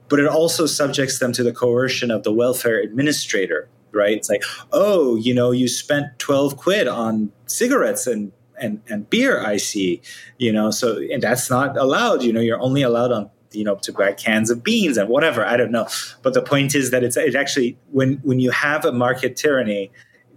[0.09, 4.17] But it also subjects them to the coercion of the welfare administrator, right?
[4.17, 4.43] It's like,
[4.73, 10.03] oh, you know, you spent 12 quid on cigarettes and and, and beer, I see,
[10.39, 12.25] you know, so and that's not allowed.
[12.25, 15.45] You know, you're only allowed on you know to buy cans of beans and whatever
[15.45, 15.87] i don't know
[16.23, 19.91] but the point is that it's it actually when when you have a market tyranny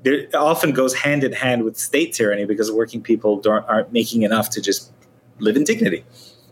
[0.04, 4.24] it often goes hand in hand with state tyranny because working people don't, aren't making
[4.24, 4.91] enough to just
[5.39, 6.04] live in dignity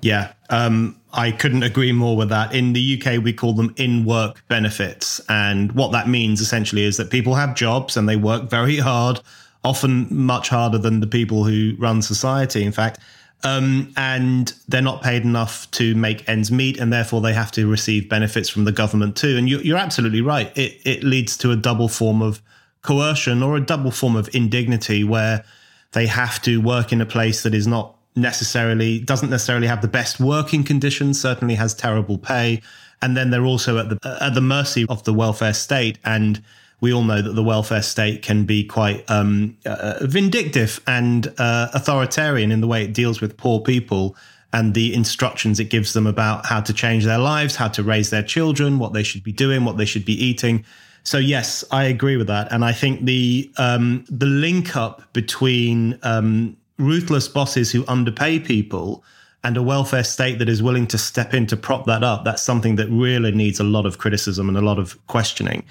[0.02, 2.54] yeah, um, I couldn't agree more with that.
[2.54, 5.20] In the UK, we call them in work benefits.
[5.28, 9.20] And what that means essentially is that people have jobs and they work very hard,
[9.64, 13.00] often much harder than the people who run society, in fact
[13.44, 17.68] um, and they're not paid enough to make ends meet, and therefore they have to
[17.68, 19.38] receive benefits from the government too.
[19.38, 22.42] And you, are absolutely right; it it leads to a double form of
[22.82, 25.46] coercion or a double form of indignity, where
[25.94, 29.88] they have to work in a place that is not necessarily doesn't necessarily have the
[29.88, 32.62] best working conditions, certainly has terrible pay,
[33.02, 36.44] and then they're also at the at the mercy of the welfare state and
[36.82, 41.70] we all know that the welfare state can be quite um, uh, vindictive and uh,
[41.74, 44.16] authoritarian in the way it deals with poor people
[44.52, 48.10] and the instructions it gives them about how to change their lives, how to raise
[48.10, 50.66] their children, what they should be doing, what they should be eating.
[51.04, 55.98] So yes, I agree with that, and I think the um, the link up between
[56.04, 59.04] um, ruthless bosses who underpay people
[59.44, 62.42] and a welfare state that is willing to step in to prop that up that's
[62.42, 65.64] something that really needs a lot of criticism and a lot of questioning.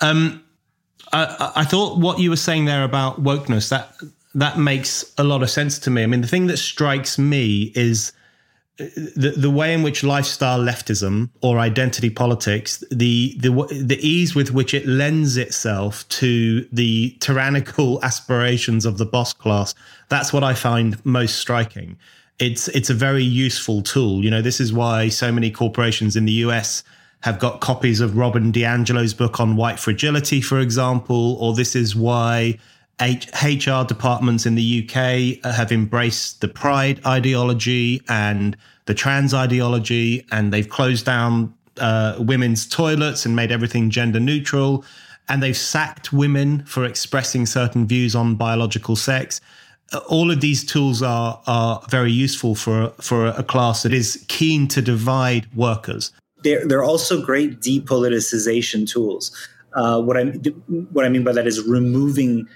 [0.00, 0.44] Um,
[1.12, 3.94] I, thought what you were saying there about wokeness that
[4.34, 6.02] that makes a lot of sense to me.
[6.02, 8.12] I mean, the thing that strikes me is
[8.80, 8.84] uh,
[9.16, 14.52] the the way in which lifestyle leftism or identity politics, the the the ease with
[14.52, 19.74] which it lends itself to the tyrannical aspirations of the boss class.
[20.08, 21.96] That's what I find most striking.
[22.38, 24.22] It's it's a very useful tool.
[24.22, 26.84] You know, this is why so many corporations in the US
[27.22, 31.96] have got copies of Robin DiAngelo's book on white fragility, for example, or this is
[31.96, 32.58] why
[33.00, 40.52] HR departments in the UK have embraced the pride ideology and the trans ideology, and
[40.52, 44.84] they've closed down uh, women's toilets and made everything gender neutral.
[45.28, 49.40] And they've sacked women for expressing certain views on biological sex.
[50.08, 54.68] All of these tools are are very useful for for a class that is keen
[54.68, 59.32] to divide workers they're, they're also great depoliticization tools.
[59.74, 60.24] Uh, what I
[60.92, 62.48] what I mean by that is removing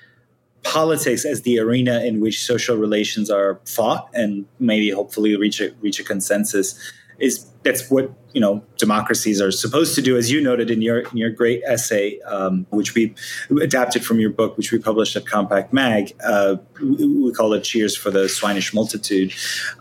[0.63, 5.73] politics as the arena in which social relations are fought and maybe hopefully reach a,
[5.81, 6.79] reach a consensus
[7.19, 11.01] is that's what you know democracies are supposed to do as you noted in your
[11.01, 13.15] in your great essay um, which we
[13.61, 17.97] adapted from your book which we published at compact mag uh, we, call it cheers
[17.97, 19.33] for the swinish multitude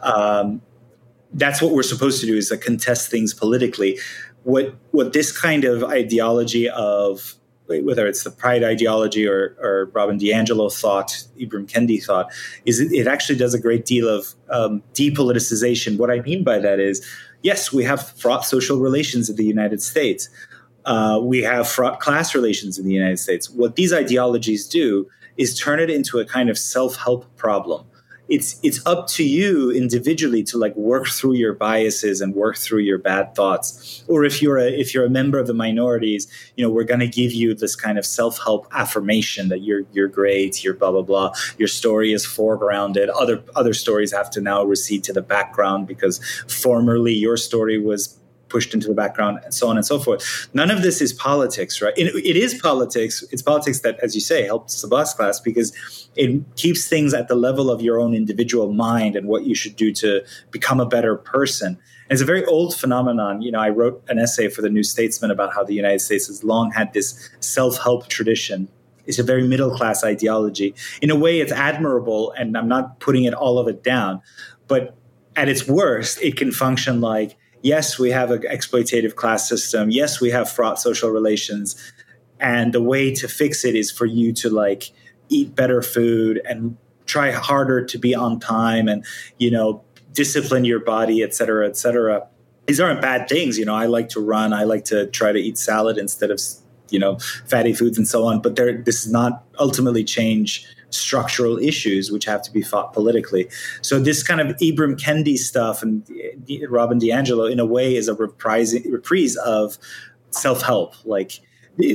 [0.03, 0.61] um,
[1.33, 3.99] that's what we're supposed to do is to contest things politically.
[4.43, 7.35] What what this kind of ideology of
[7.67, 12.29] whether it's the pride ideology or, or Robin DiAngelo thought, Ibram Kendi thought,
[12.65, 15.97] is it, it actually does a great deal of um, depoliticization.
[15.97, 17.05] What I mean by that is
[17.43, 20.29] yes, we have fraught social relations in the United States.
[20.85, 23.49] Uh, we have fraught class relations in the United States.
[23.49, 27.85] What these ideologies do is turn it into a kind of self help problem
[28.31, 32.79] it's it's up to you individually to like work through your biases and work through
[32.79, 34.03] your bad thoughts.
[34.07, 37.01] Or if you're a if you're a member of the minorities you know we're going
[37.01, 41.01] to give you this kind of self-help affirmation that you're you're great you're blah blah
[41.01, 43.09] blah your story is foregrounded.
[43.13, 48.17] Other other stories have to now recede to the background because formerly your story was
[48.51, 50.49] pushed into the background and so on and so forth.
[50.53, 51.93] None of this is politics, right?
[51.97, 53.23] it, it is politics.
[53.31, 57.27] It's politics that, as you say, helps the boss class because it keeps things at
[57.27, 60.85] the level of your own individual mind and what you should do to become a
[60.85, 61.67] better person.
[62.09, 63.41] And it's a very old phenomenon.
[63.41, 66.27] You know, I wrote an essay for the New Statesman about how the United States
[66.27, 68.67] has long had this self-help tradition
[69.05, 70.75] it's a very middle class ideology.
[71.01, 74.21] In a way, it's admirable, and I'm not putting it all of it down.
[74.67, 74.95] But
[75.35, 79.89] at its worst, it can function like yes, we have an exploitative class system.
[79.89, 81.75] Yes, we have fraught social relations.
[82.39, 84.91] And the way to fix it is for you to like
[85.29, 89.05] eat better food and try harder to be on time and,
[89.37, 92.27] you know, discipline your body, et cetera, et cetera.
[92.67, 93.57] These aren't bad things.
[93.57, 94.53] You know, I like to run.
[94.53, 96.39] I like to try to eat salad instead of,
[96.89, 98.41] you know, fatty foods and so on.
[98.41, 103.49] But there, this does not ultimately change structural issues which have to be fought politically.
[103.81, 108.07] So this kind of Ibram Kendi stuff and uh, Robin DiAngelo, in a way, is
[108.07, 109.77] a reprise, reprise of
[110.31, 111.05] self-help.
[111.05, 111.39] Like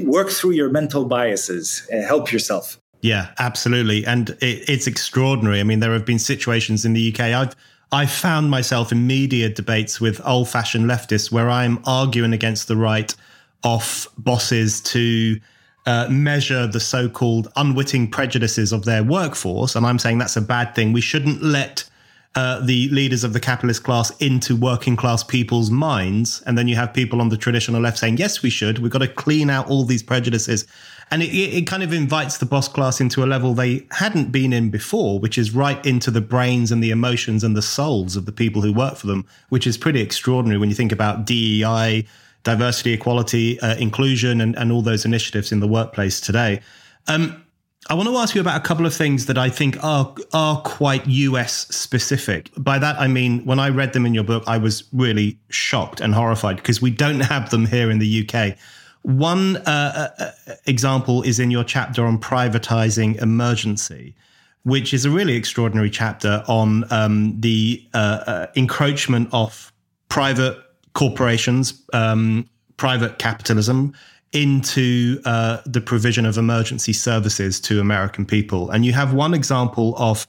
[0.04, 2.78] work through your mental biases, help yourself.
[3.02, 5.60] Yeah, absolutely, and it, it's extraordinary.
[5.60, 7.20] I mean, there have been situations in the UK.
[7.20, 7.54] I've
[7.92, 13.14] I found myself in media debates with old-fashioned leftists where I'm arguing against the right
[13.62, 15.38] of bosses to
[15.86, 20.74] uh, measure the so-called unwitting prejudices of their workforce, and I'm saying that's a bad
[20.74, 20.92] thing.
[20.92, 21.88] We shouldn't let
[22.34, 26.76] uh, the leaders of the capitalist class into working class people's minds, and then you
[26.76, 28.78] have people on the traditional left saying, "Yes, we should.
[28.78, 30.66] We've got to clean out all these prejudices."
[31.10, 34.52] And it, it kind of invites the boss class into a level they hadn't been
[34.52, 38.26] in before, which is right into the brains and the emotions and the souls of
[38.26, 42.04] the people who work for them, which is pretty extraordinary when you think about DEI,
[42.46, 46.60] diversity, equality, uh, inclusion, and, and all those initiatives in the workplace today.
[47.08, 47.44] Um,
[47.90, 50.60] I want to ask you about a couple of things that I think are are
[50.62, 52.50] quite US specific.
[52.56, 56.00] By that I mean when I read them in your book, I was really shocked
[56.00, 58.56] and horrified because we don't have them here in the UK.
[59.02, 64.16] One uh, uh, uh, example is in your chapter on privatizing emergency,
[64.64, 69.72] which is a really extraordinary chapter on um, the uh, uh encroachment of
[70.08, 70.58] private
[70.96, 73.92] corporations, um, private capitalism
[74.32, 78.70] into uh, the provision of emergency services to American people.
[78.70, 80.26] And you have one example of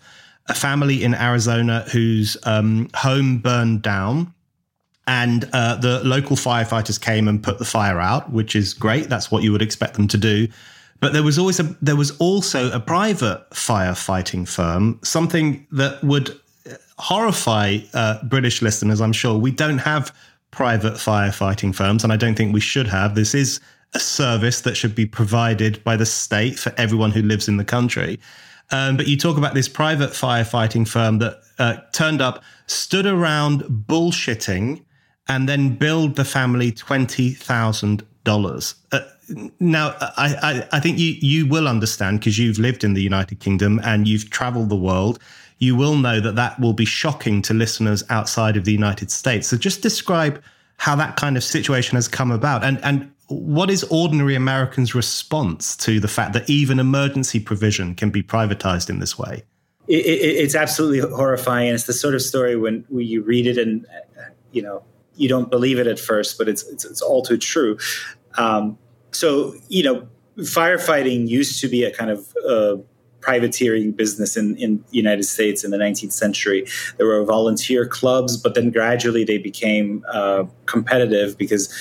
[0.48, 4.34] a family in Arizona whose um, home burned down.
[5.08, 9.08] And uh, the local firefighters came and put the fire out, which is great.
[9.08, 10.50] That's what you would expect them to do.
[11.00, 16.38] But there was always a there was also a private firefighting firm, something that would
[16.98, 19.00] horrify uh, British listeners.
[19.00, 20.12] I'm sure we don't have
[20.52, 23.16] private firefighting firms, and I don't think we should have.
[23.16, 23.60] This is
[23.94, 27.66] a service that should be provided by the state for everyone who lives in the
[27.66, 28.20] country.
[28.72, 33.62] Um, but you talk about this private firefighting firm that uh, turned up, stood around
[33.62, 34.84] bullshitting,
[35.30, 38.76] and then billed the family twenty thousand uh, dollars.
[39.60, 43.40] Now, I, I, I think you you will understand because you've lived in the United
[43.40, 45.20] Kingdom and you've travelled the world
[45.60, 49.48] you will know that that will be shocking to listeners outside of the United States.
[49.48, 50.42] So just describe
[50.78, 55.76] how that kind of situation has come about and, and what is ordinary Americans' response
[55.78, 59.44] to the fact that even emergency provision can be privatized in this way?
[59.88, 61.74] It, it, it's absolutely horrifying.
[61.74, 63.86] It's the sort of story when, when you read it and,
[64.52, 64.84] you know,
[65.16, 67.78] you don't believe it at first, but it's, it's, it's all too true.
[68.38, 68.78] Um,
[69.18, 72.78] so, you know, firefighting used to be a kind of uh,
[73.20, 76.68] privateering business in, in the United States in the 19th century.
[76.98, 81.74] There were volunteer clubs, but then gradually they became uh, competitive because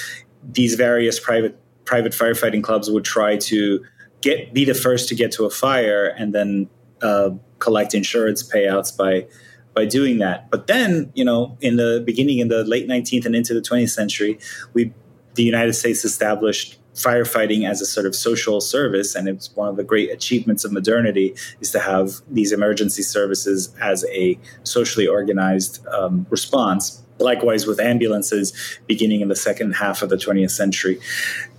[0.42, 3.85] these various private private firefighting clubs would try to
[4.22, 6.68] get be the first to get to a fire and then
[7.03, 9.27] uh, collect insurance payouts by
[9.75, 10.51] by doing that.
[10.51, 13.91] But then, you know, in the beginning in the late 19th and into the 20th
[13.91, 14.39] century,
[14.72, 14.95] we
[15.34, 19.76] the United States established firefighting as a sort of social service and it's one of
[19.76, 25.86] the great achievements of modernity is to have these emergency services as a socially organized
[25.88, 28.53] um, response likewise with ambulances
[28.86, 30.99] beginning in the second half of the 20th century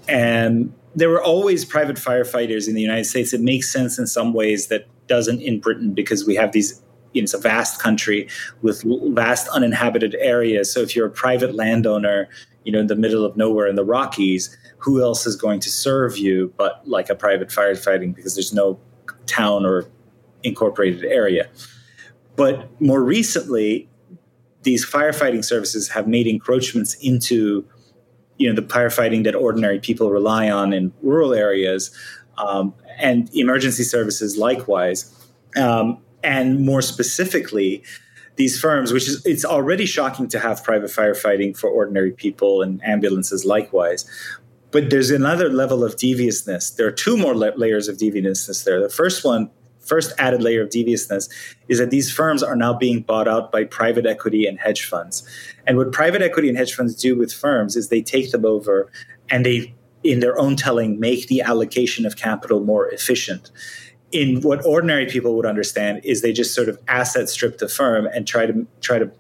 [0.08, 4.34] and there were always private firefighters in the united states it makes sense in some
[4.34, 6.82] ways that doesn't in britain because we have these
[7.14, 8.28] it's a vast country
[8.62, 8.84] with
[9.14, 10.72] vast uninhabited areas.
[10.72, 12.30] So if you're a private landowner,
[12.64, 15.70] you know, in the middle of nowhere in the Rockies, who else is going to
[15.70, 18.80] serve you but like a private firefighting because there's no
[19.26, 19.90] town or
[20.44, 21.50] incorporated area.
[22.36, 23.90] But more recently,
[24.64, 27.66] these firefighting services have made encroachments into
[28.38, 31.90] you know the firefighting that ordinary people rely on in rural areas
[32.38, 35.12] um, and emergency services likewise
[35.56, 37.84] um, and more specifically
[38.36, 42.84] these firms which is it's already shocking to have private firefighting for ordinary people and
[42.84, 44.06] ambulances likewise
[44.72, 48.82] but there's another level of deviousness there are two more la- layers of deviousness there
[48.82, 49.50] the first one
[49.88, 51.30] first added layer of deviousness
[51.68, 55.28] is that these firms are now being bought out by private equity and hedge funds.
[55.66, 58.92] And what private equity and hedge funds do with firms is they take them over
[59.30, 63.50] and they, in their own telling, make the allocation of capital more efficient.
[64.12, 68.06] In what ordinary people would understand is they just sort of asset strip the firm
[68.08, 69.12] and try to try to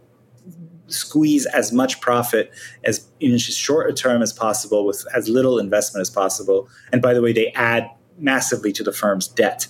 [0.88, 2.52] squeeze as much profit
[2.84, 6.70] as in as short a term as possible with as little investment as possible.
[6.92, 9.68] And by the way, they add massively to the firm's debt.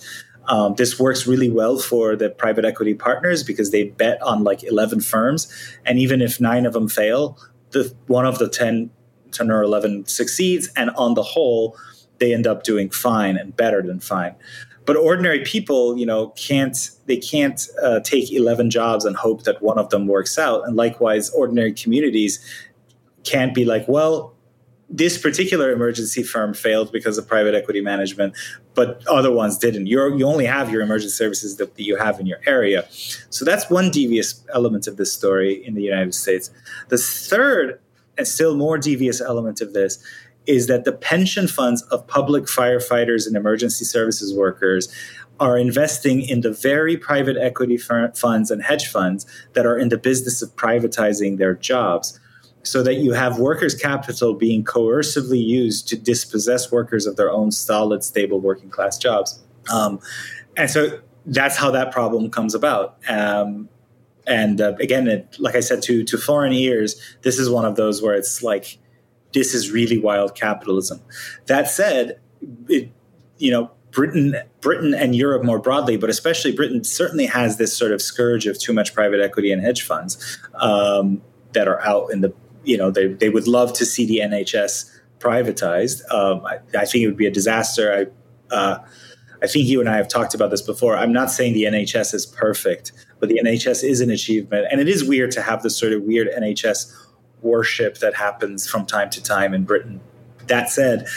[0.48, 4.64] Um, this works really well for the private equity partners because they bet on like
[4.64, 5.52] 11 firms.
[5.86, 7.38] And even if nine of them fail,
[7.72, 8.90] the one of the 10,
[9.32, 10.70] 10 or 11 succeeds.
[10.78, 11.78] And on the whole,
[12.20, 14.36] they end up doing fine and better than fine.
[14.88, 19.62] But ordinary people, you know, can't they can't uh, take 11 jobs and hope that
[19.62, 20.66] one of them works out.
[20.66, 22.40] And likewise, ordinary communities
[23.24, 24.34] can't be like, well,
[24.90, 28.34] this particular emergency firm failed because of private equity management,
[28.74, 29.88] but other ones didn't.
[29.88, 32.88] you you only have your emergency services that you have in your area.
[33.30, 36.50] So that's one devious element of this story in the United States.
[36.88, 37.80] The third
[38.18, 40.04] and still more devious element of this
[40.48, 44.90] is that the pension funds of public firefighters and emergency services workers
[45.40, 49.98] are investing in the very private equity funds and hedge funds that are in the
[49.98, 52.20] business of privatizing their jobs
[52.64, 57.52] so that you have workers' capital being coercively used to dispossess workers of their own
[57.52, 59.42] solid, stable working class jobs.
[59.72, 60.00] Um,
[60.58, 62.98] and so that's how that problem comes about.
[63.08, 63.70] Um,
[64.26, 67.76] and uh, again, it, like I said, to to foreign ears, this is one of
[67.76, 68.78] those where it's like,
[69.34, 71.02] this is really wild capitalism.
[71.48, 72.20] That said,
[72.70, 72.92] it,
[73.38, 77.92] you know, Britain, Britain and Europe more broadly, but especially Britain, certainly has this sort
[77.92, 81.22] of scourge of too much private equity and hedge funds um,
[81.54, 82.34] that are out in the
[82.68, 86.02] you know, they, they would love to see the NHS privatized.
[86.14, 88.10] Um, I, I, think it would be a disaster.
[88.52, 88.80] I, uh,
[89.42, 90.98] I think you and I have talked about this before.
[90.98, 94.68] I'm not saying the NHS is perfect, but the NHS is an achievement.
[94.70, 96.94] And it is weird to have this sort of weird NHS
[97.42, 100.02] worship that happens from time to time in Britain.
[100.48, 101.08] That said,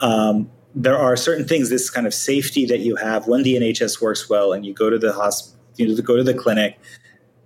[0.00, 4.00] um, there are certain things, this kind of safety that you have when the NHS
[4.00, 6.78] works well and you go to the hospital, you go to the clinic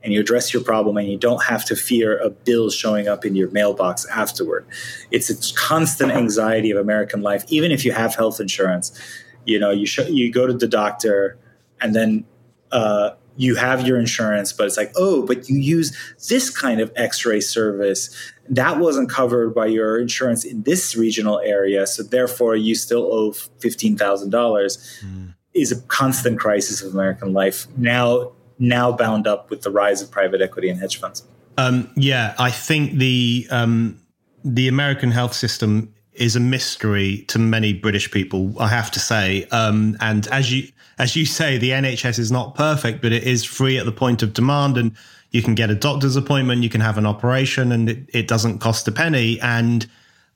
[0.03, 3.25] and you address your problem and you don't have to fear a bill showing up
[3.25, 4.67] in your mailbox afterward.
[5.11, 8.99] It's a constant anxiety of American life, even if you have health insurance.
[9.45, 11.39] You know, you sh- you go to the doctor
[11.81, 12.25] and then
[12.73, 13.11] uh,
[13.41, 15.97] you have your insurance, but it's like, oh, but you use
[16.29, 18.15] this kind of X-ray service
[18.51, 23.33] that wasn't covered by your insurance in this regional area, so therefore you still owe
[23.61, 24.79] fifteen thousand dollars.
[25.05, 25.35] Mm.
[25.53, 27.67] Is a constant crisis of American life.
[27.77, 31.25] Now now bound up with the rise of private equity and hedge funds.
[31.59, 34.01] Um, yeah, I think the um,
[34.45, 38.55] the American health system is a mystery to many British people.
[38.61, 42.55] I have to say, um, and as you as you say, the NHS is not
[42.55, 44.93] perfect, but it is free at the point of demand, and
[45.31, 48.59] you can get a doctor's appointment, you can have an operation, and it, it doesn't
[48.59, 49.41] cost a penny.
[49.41, 49.87] And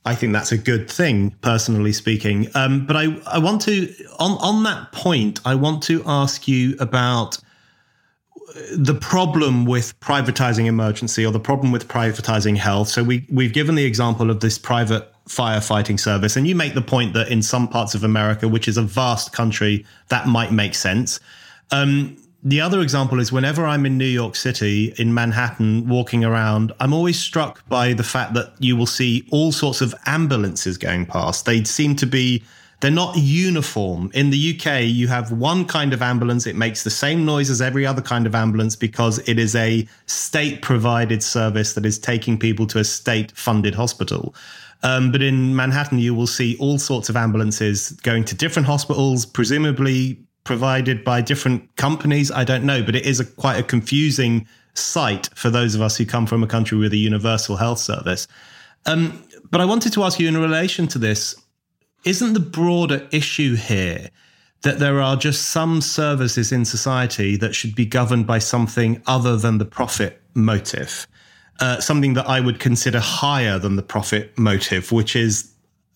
[0.06, 2.48] I think that's a good thing, personally speaking.
[2.54, 6.76] Um, but I, I want to on on that point, I want to ask you
[6.80, 7.38] about
[8.76, 12.88] the problem with privatizing emergency or the problem with privatizing health.
[12.88, 16.82] So we we've given the example of this private firefighting service, and you make the
[16.82, 20.74] point that in some parts of America, which is a vast country, that might make
[20.74, 21.20] sense.
[21.70, 22.16] Um,
[22.46, 26.92] the other example is whenever I'm in New York City, in Manhattan, walking around, I'm
[26.92, 31.46] always struck by the fact that you will see all sorts of ambulances going past.
[31.46, 32.44] They seem to be
[32.80, 34.10] they're not uniform.
[34.12, 36.46] In the UK, you have one kind of ambulance.
[36.46, 39.88] It makes the same noise as every other kind of ambulance because it is a
[40.04, 44.34] state provided service that is taking people to a state funded hospital.
[44.82, 49.24] Um, but in Manhattan, you will see all sorts of ambulances going to different hospitals,
[49.24, 52.30] presumably provided by different companies.
[52.30, 55.96] I don't know, but it is a, quite a confusing sight for those of us
[55.96, 58.26] who come from a country with a universal health service.
[58.86, 61.34] Um, but I wanted to ask you in relation to this
[62.04, 64.10] isn't the broader issue here
[64.62, 69.36] that there are just some services in society that should be governed by something other
[69.36, 71.06] than the profit motive.
[71.60, 75.52] Uh, something that I would consider higher than the profit motive, which is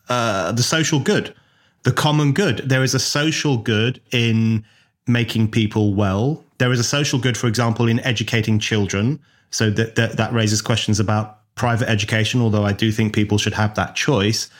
[0.08, 1.34] uh, the social good,
[1.82, 2.58] the common good.
[2.58, 4.64] There is a social good in
[5.08, 6.44] making people well.
[6.58, 9.18] There is a social good, for example, in educating children.
[9.50, 13.54] So that, that, that raises questions about private education, although I do think people should
[13.54, 14.50] have that choice.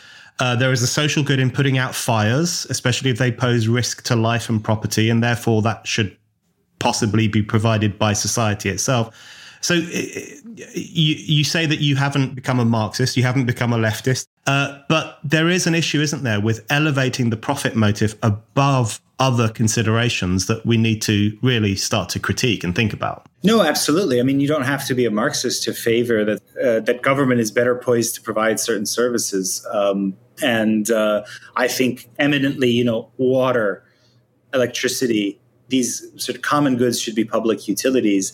[0.40, 4.05] Uh, there is a social good in putting out fires, especially if they pose risk
[4.05, 6.16] to life and property, and therefore that should
[6.78, 9.14] possibly be provided by society itself.
[9.61, 10.11] So uh,
[10.74, 14.78] you you say that you haven't become a Marxist, you haven't become a leftist, uh,
[14.88, 20.46] but there is an issue, isn't there, with elevating the profit motive above other considerations
[20.46, 23.26] that we need to really start to critique and think about.
[23.42, 24.20] No, absolutely.
[24.20, 27.40] I mean, you don't have to be a Marxist to favor that uh, that government
[27.40, 29.66] is better poised to provide certain services.
[29.72, 31.24] Um, and uh,
[31.56, 33.82] I think eminently, you know, water,
[34.54, 38.32] electricity, these sort of common goods should be public utilities.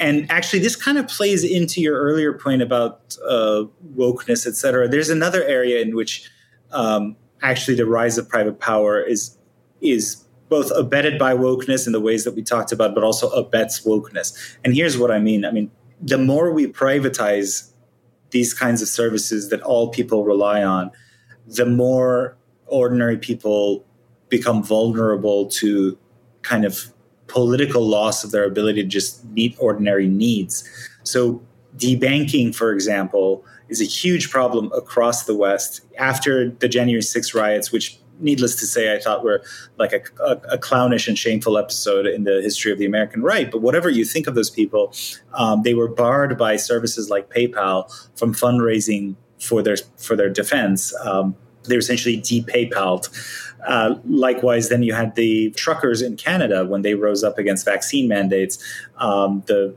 [0.00, 3.64] And actually, this kind of plays into your earlier point about uh,
[3.96, 4.88] wokeness, et cetera.
[4.88, 6.28] There's another area in which
[6.72, 9.38] um, actually the rise of private power is
[9.80, 13.84] is both abetted by wokeness in the ways that we talked about, but also abets
[13.84, 14.56] wokeness.
[14.64, 15.44] And here's what I mean.
[15.44, 15.70] I mean,
[16.00, 17.70] the more we privatize
[18.30, 20.90] these kinds of services that all people rely on,
[21.46, 22.36] the more
[22.66, 23.84] ordinary people
[24.28, 25.98] become vulnerable to
[26.42, 26.92] kind of
[27.26, 30.68] political loss of their ability to just meet ordinary needs.
[31.02, 31.42] So,
[31.76, 35.80] debanking, for example, is a huge problem across the West.
[35.98, 39.42] After the January 6 riots, which needless to say, I thought were
[39.78, 43.50] like a, a, a, clownish and shameful episode in the history of the American right.
[43.50, 44.92] But whatever you think of those people,
[45.32, 50.94] um, they were barred by services like PayPal from fundraising for their for their defense.
[51.04, 53.08] Um, they were essentially de-PayPaled.
[53.66, 58.08] Uh, likewise, then you had the truckers in Canada when they rose up against vaccine
[58.08, 58.62] mandates.
[58.98, 59.74] Um, the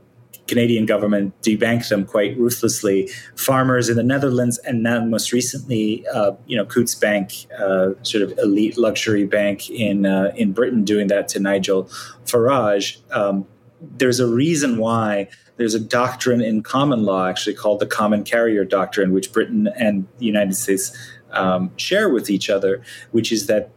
[0.48, 3.08] Canadian government debanked them quite ruthlessly.
[3.36, 8.22] Farmers in the Netherlands, and now most recently, uh, you know, Coutts Bank, uh, sort
[8.22, 11.84] of elite luxury bank in uh, in Britain, doing that to Nigel
[12.24, 12.98] Farage.
[13.14, 13.46] Um,
[13.80, 18.64] there's a reason why there's a doctrine in common law actually called the common carrier
[18.64, 20.96] doctrine, which Britain and the United States
[21.32, 22.82] um, share with each other,
[23.12, 23.70] which is that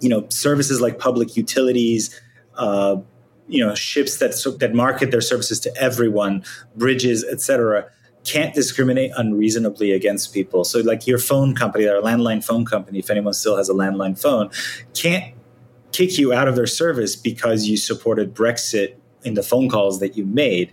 [0.00, 2.20] you know services like public utilities.
[2.56, 2.96] Uh,
[3.50, 6.44] you know ships that that market their services to everyone,
[6.76, 7.90] bridges, etc.,
[8.24, 10.64] can't discriminate unreasonably against people.
[10.64, 14.20] So, like your phone company, our landline phone company, if anyone still has a landline
[14.20, 14.50] phone,
[14.94, 15.34] can't
[15.92, 20.16] kick you out of their service because you supported Brexit in the phone calls that
[20.16, 20.72] you made.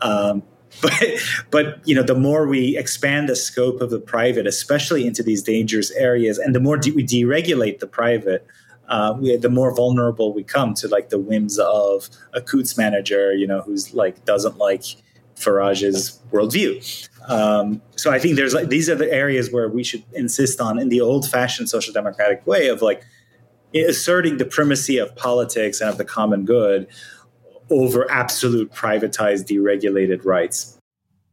[0.00, 0.42] Um,
[0.82, 1.02] but
[1.50, 5.42] but you know the more we expand the scope of the private especially into these
[5.42, 8.46] dangerous areas and the more de- we deregulate the private
[8.90, 13.32] uh, we, the more vulnerable we come to like the whims of a Coutts manager,
[13.32, 14.84] you know, who's like doesn't like
[15.36, 17.08] Farage's worldview.
[17.28, 20.78] Um, so I think there's like these are the areas where we should insist on
[20.78, 23.04] in the old-fashioned social democratic way of like
[23.74, 26.88] asserting the primacy of politics and of the common good
[27.70, 30.76] over absolute privatized deregulated rights.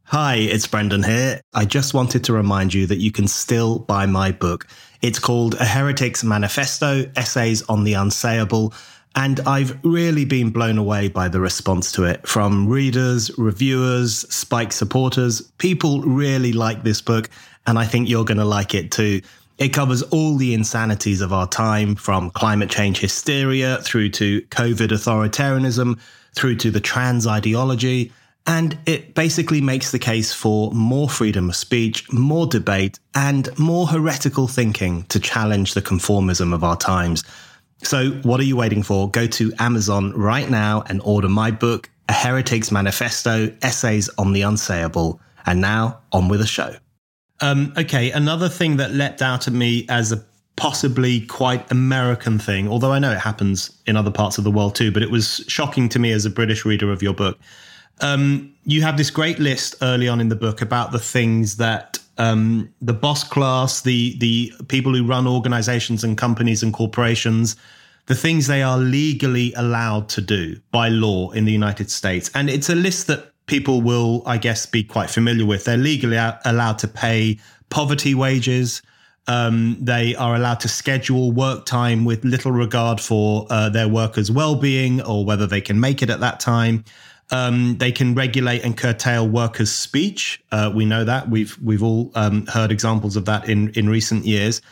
[0.04, 1.40] Hi, it's Brendan here.
[1.52, 4.66] I just wanted to remind you that you can still buy my book.
[5.00, 8.74] It's called A Heretic's Manifesto Essays on the Unsayable.
[9.14, 14.72] And I've really been blown away by the response to it from readers, reviewers, spiked
[14.72, 15.40] supporters.
[15.58, 17.30] People really like this book,
[17.66, 19.22] and I think you're going to like it too.
[19.58, 24.88] It covers all the insanities of our time, from climate change hysteria through to COVID
[24.88, 25.98] authoritarianism,
[26.34, 28.12] through to the trans ideology
[28.48, 33.86] and it basically makes the case for more freedom of speech, more debate, and more
[33.86, 37.22] heretical thinking to challenge the conformism of our times.
[37.84, 39.10] So, what are you waiting for?
[39.10, 44.40] Go to Amazon right now and order my book, A Heretic's Manifesto Essays on the
[44.40, 45.20] Unsayable.
[45.44, 46.74] And now, on with the show.
[47.40, 50.24] Um, okay, another thing that leapt out at me as a
[50.56, 54.74] possibly quite American thing, although I know it happens in other parts of the world
[54.74, 57.38] too, but it was shocking to me as a British reader of your book
[58.00, 61.98] um, you have this great list early on in the book about the things that
[62.18, 67.56] um, the boss class, the the people who run organizations and companies and corporations,
[68.06, 72.50] the things they are legally allowed to do by law in the United States, and
[72.50, 75.64] it's a list that people will, I guess, be quite familiar with.
[75.64, 77.38] They're legally allowed to pay
[77.70, 78.82] poverty wages.
[79.26, 84.30] Um, they are allowed to schedule work time with little regard for uh, their workers'
[84.30, 86.84] well-being or whether they can make it at that time.
[87.30, 90.42] Um, they can regulate and curtail workers' speech.
[90.50, 94.24] Uh, we know that we've we've all um, heard examples of that in in recent
[94.24, 94.62] years.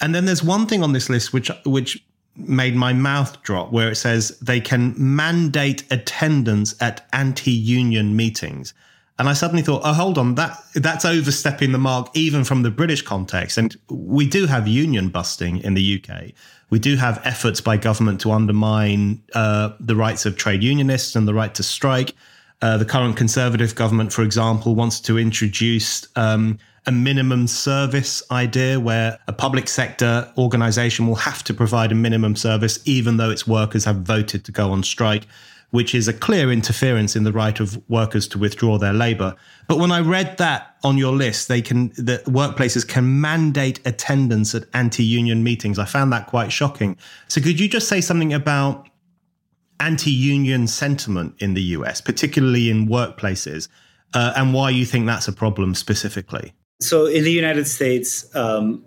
[0.00, 2.04] And then there's one thing on this list which which
[2.36, 8.74] made my mouth drop, where it says they can mandate attendance at anti-union meetings.
[9.18, 12.70] And I suddenly thought, oh, hold on, that that's overstepping the mark even from the
[12.70, 13.56] British context.
[13.56, 16.32] And we do have union busting in the UK.
[16.70, 21.28] We do have efforts by government to undermine uh, the rights of trade unionists and
[21.28, 22.14] the right to strike.
[22.60, 28.80] Uh, the current Conservative government, for example, wants to introduce um, a minimum service idea
[28.80, 33.46] where a public sector organization will have to provide a minimum service, even though its
[33.46, 35.26] workers have voted to go on strike
[35.74, 39.34] which is a clear interference in the right of workers to withdraw their labor.
[39.66, 44.54] But when I read that on your list, they can the workplaces can mandate attendance
[44.54, 45.80] at anti-union meetings.
[45.80, 46.96] I found that quite shocking.
[47.26, 48.88] So could you just say something about
[49.80, 53.66] anti-union sentiment in the US, particularly in workplaces,
[54.14, 56.54] uh, and why you think that's a problem specifically?
[56.80, 58.84] So in the United States, um,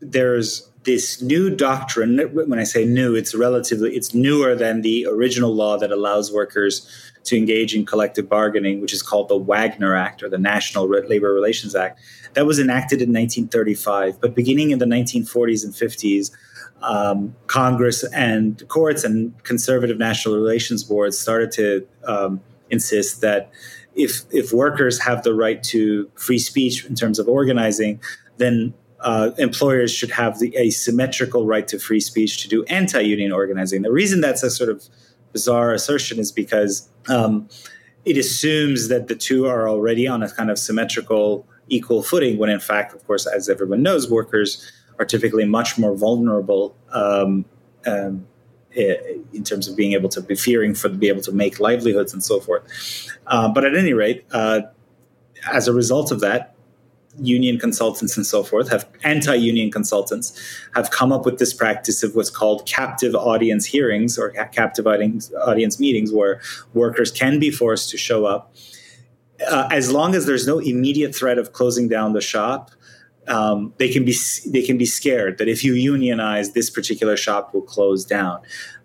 [0.00, 5.54] there's this new doctrine when i say new it's relatively it's newer than the original
[5.54, 6.86] law that allows workers
[7.24, 11.32] to engage in collective bargaining which is called the wagner act or the national labor
[11.32, 11.98] relations act.
[12.34, 16.30] That was enacted in 1935 but beginning in the 1940s and 50s
[16.82, 23.50] um, congress and courts and conservative national relations boards started to um, insist that
[23.94, 28.00] if if workers have the right to free speech in terms of organizing
[28.36, 28.74] then
[29.04, 33.82] uh, employers should have the asymmetrical right to free speech to do anti-union organizing.
[33.82, 34.82] The reason that's a sort of
[35.32, 37.46] bizarre assertion is because um,
[38.06, 42.38] it assumes that the two are already on a kind of symmetrical, equal footing.
[42.38, 47.44] When in fact, of course, as everyone knows, workers are typically much more vulnerable um,
[47.86, 48.26] um,
[48.74, 52.24] in terms of being able to be fearing for be able to make livelihoods and
[52.24, 52.64] so forth.
[53.26, 54.62] Uh, but at any rate, uh,
[55.52, 56.53] as a result of that,
[57.20, 60.40] union consultants and so forth have anti-union consultants
[60.74, 65.78] have come up with this practice of what's called captive audience hearings or captive audience
[65.78, 66.40] meetings where
[66.72, 68.52] workers can be forced to show up
[69.48, 72.70] uh, as long as there's no immediate threat of closing down the shop
[73.28, 74.14] um, they can be
[74.46, 78.40] they can be scared that if you unionize this particular shop will close down.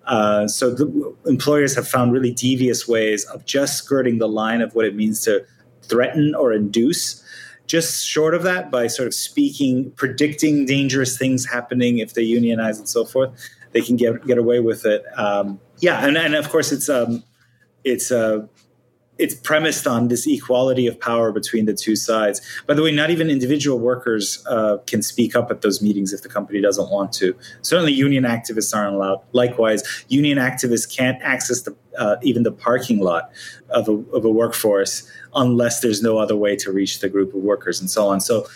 [0.06, 4.74] Uh, so the employers have found really devious ways of just skirting the line of
[4.74, 5.46] what it means to
[5.84, 7.24] threaten or induce
[7.70, 12.80] just short of that by sort of speaking, predicting dangerous things happening if they unionize
[12.80, 13.30] and so forth,
[13.74, 15.04] they can get get away with it.
[15.16, 17.24] Um, yeah, and, and of course it's um,
[17.84, 18.48] it's uh,
[19.20, 22.42] it's premised on this equality of power between the two sides.
[22.66, 26.24] By the way, not even individual workers uh, can speak up at those meetings if
[26.24, 27.36] the company doesn't want to.
[27.62, 29.22] Certainly, union activists aren't allowed.
[29.34, 33.30] Likewise, union activists can't access the, uh, even the parking lot
[33.70, 37.42] of a, of a workforce unless there's no other way to reach the group of
[37.42, 38.22] workers and so on.
[38.22, 38.48] So,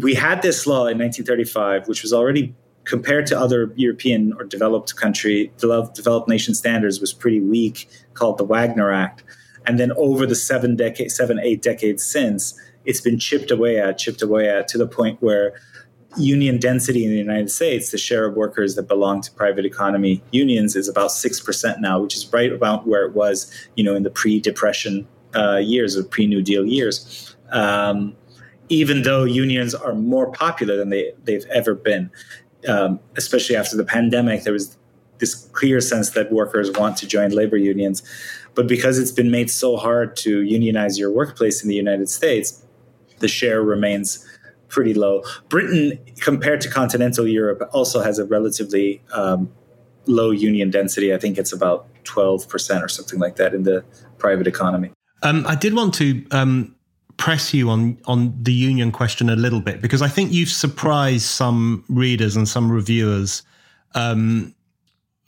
[0.00, 4.96] we had this law in 1935, which was already compared to other European or developed
[4.96, 9.24] country developed, developed nation standards was pretty weak, called the Wagner Act
[9.66, 13.98] and then over the seven decades, seven, eight decades since, it's been chipped away at,
[13.98, 15.54] chipped away at to the point where
[16.16, 20.22] union density in the United States, the share of workers that belong to private economy
[20.30, 24.02] unions is about 6% now, which is right about where it was, you know, in
[24.02, 27.36] the pre-depression uh, years or pre-New Deal years.
[27.50, 28.14] Um,
[28.68, 32.10] even though unions are more popular than they, they've ever been,
[32.68, 34.76] um, especially after the pandemic, there was
[35.18, 38.02] this clear sense that workers want to join labor unions.
[38.54, 42.64] But because it's been made so hard to unionize your workplace in the United States,
[43.18, 44.26] the share remains
[44.68, 45.22] pretty low.
[45.48, 49.52] Britain, compared to continental Europe, also has a relatively um,
[50.06, 51.14] low union density.
[51.14, 53.84] I think it's about 12% or something like that in the
[54.18, 54.90] private economy.
[55.22, 56.74] Um, I did want to um,
[57.16, 61.24] press you on on the union question a little bit because I think you've surprised
[61.24, 63.42] some readers and some reviewers
[63.94, 64.53] um,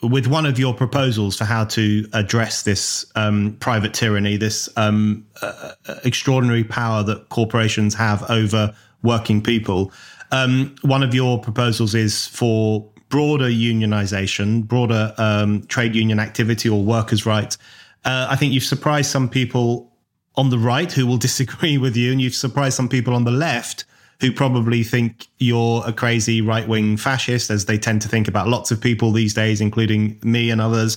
[0.09, 5.27] with one of your proposals for how to address this um, private tyranny, this um,
[5.43, 5.73] uh,
[6.05, 9.93] extraordinary power that corporations have over working people.
[10.33, 16.83] Um, one of your proposals is for broader unionization, broader um, trade union activity or
[16.83, 17.59] workers' rights.
[18.05, 19.93] Uh, I think you've surprised some people
[20.35, 23.31] on the right who will disagree with you, and you've surprised some people on the
[23.31, 23.85] left
[24.21, 28.49] who probably think you're a crazy right wing fascist, as they tend to think about
[28.49, 30.97] lots of people these days, including me and others.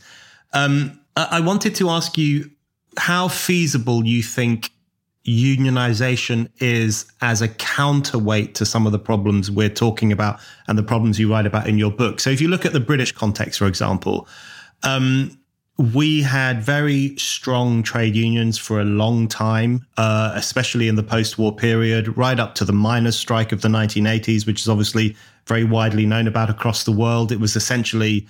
[0.54, 2.50] Um, I wanted to ask you
[2.98, 4.72] how feasible you think
[5.28, 10.84] unionization is as a counterweight to some of the problems we're talking about and the
[10.84, 12.20] problems you write about in your book.
[12.20, 14.28] So, if you look at the British context, for example,
[14.84, 15.38] um,
[15.80, 21.38] we had very strong trade unions for a long time, uh, especially in the post
[21.38, 25.16] war period, right up to the miners' strike of the 1980s, which is obviously
[25.48, 27.32] very widely known about across the world.
[27.32, 28.28] It was essentially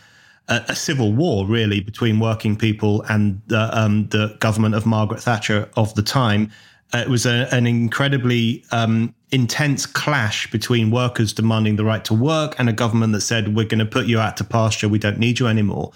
[0.47, 5.20] a, a civil war, really, between working people and the, um, the government of Margaret
[5.20, 6.52] Thatcher of the time.
[6.93, 12.14] Uh, it was a, an incredibly um, intense clash between workers demanding the right to
[12.14, 14.88] work and a government that said, we're going to put you out to pasture.
[14.88, 15.91] We don't need you anymore.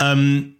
[0.00, 0.56] Um,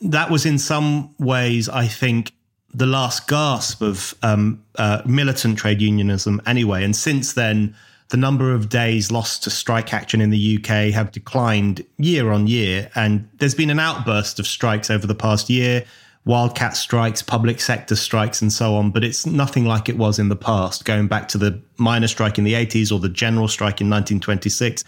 [0.00, 2.32] that was in some ways, I think,
[2.74, 6.84] the last gasp of um, uh, militant trade unionism anyway.
[6.84, 7.74] And since then,
[8.08, 12.46] the number of days lost to strike action in the UK have declined year on
[12.46, 12.90] year.
[12.94, 15.84] And there's been an outburst of strikes over the past year
[16.24, 18.90] wildcat strikes, public sector strikes, and so on.
[18.90, 22.38] But it's nothing like it was in the past, going back to the miner strike
[22.38, 24.84] in the 80s or the general strike in 1926.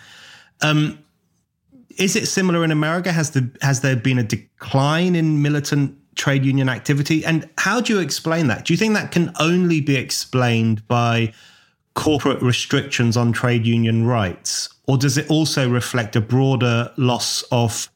[0.60, 0.98] Um,
[1.98, 3.12] is it similar in America?
[3.12, 7.24] Has the has there been a decline in militant trade union activity?
[7.24, 8.66] And how do you explain that?
[8.66, 11.32] Do you think that can only be explained by
[11.94, 14.68] corporate restrictions on trade union rights?
[14.86, 17.88] Or does it also reflect a broader loss of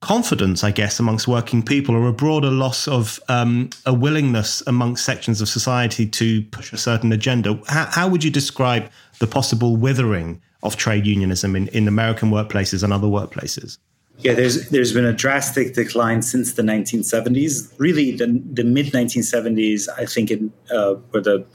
[0.00, 5.04] confidence, I guess, amongst working people, or a broader loss of um, a willingness amongst
[5.04, 7.60] sections of society to push a certain agenda.
[7.66, 12.82] How, how, would you describe the possible withering of trade unionism in, in American workplaces
[12.82, 13.78] and other workplaces?
[14.18, 17.72] Yeah, there's there's been a drastic decline since the 1970s.
[17.78, 21.46] Really, the, the mid 1970s, I think, in, uh, were the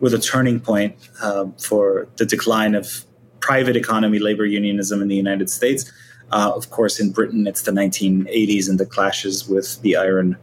[0.00, 3.06] were the turning point uh, for the decline of
[3.40, 5.90] private economy labor unionism in the United States.
[6.32, 10.36] Uh, of course, in Britain, it's the 1980s and the clashes with the Iron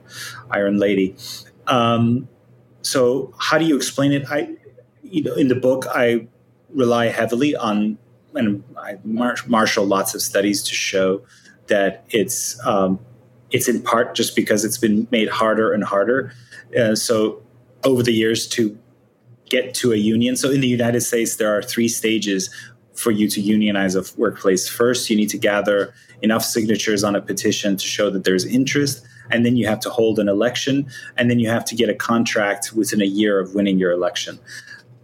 [0.50, 1.16] Iron Lady.
[1.68, 2.28] Um,
[2.82, 4.24] so, how do you explain it?
[4.30, 4.56] I,
[5.04, 6.28] you know, in the book, I
[6.74, 7.98] rely heavily on
[8.36, 11.22] and I marshal lots of studies to show
[11.68, 13.00] that it's um,
[13.52, 16.34] it's in part just because it's been made harder and harder.
[16.78, 17.42] Uh, so,
[17.84, 18.78] over the years, to
[19.50, 20.36] get to a union.
[20.36, 22.50] So, in the United States, there are three stages
[22.94, 24.68] for you to unionize a workplace.
[24.68, 29.06] First, you need to gather enough signatures on a petition to show that there's interest,
[29.32, 31.96] and then you have to hold an election, and then you have to get a
[31.96, 34.38] contract within a year of winning your election.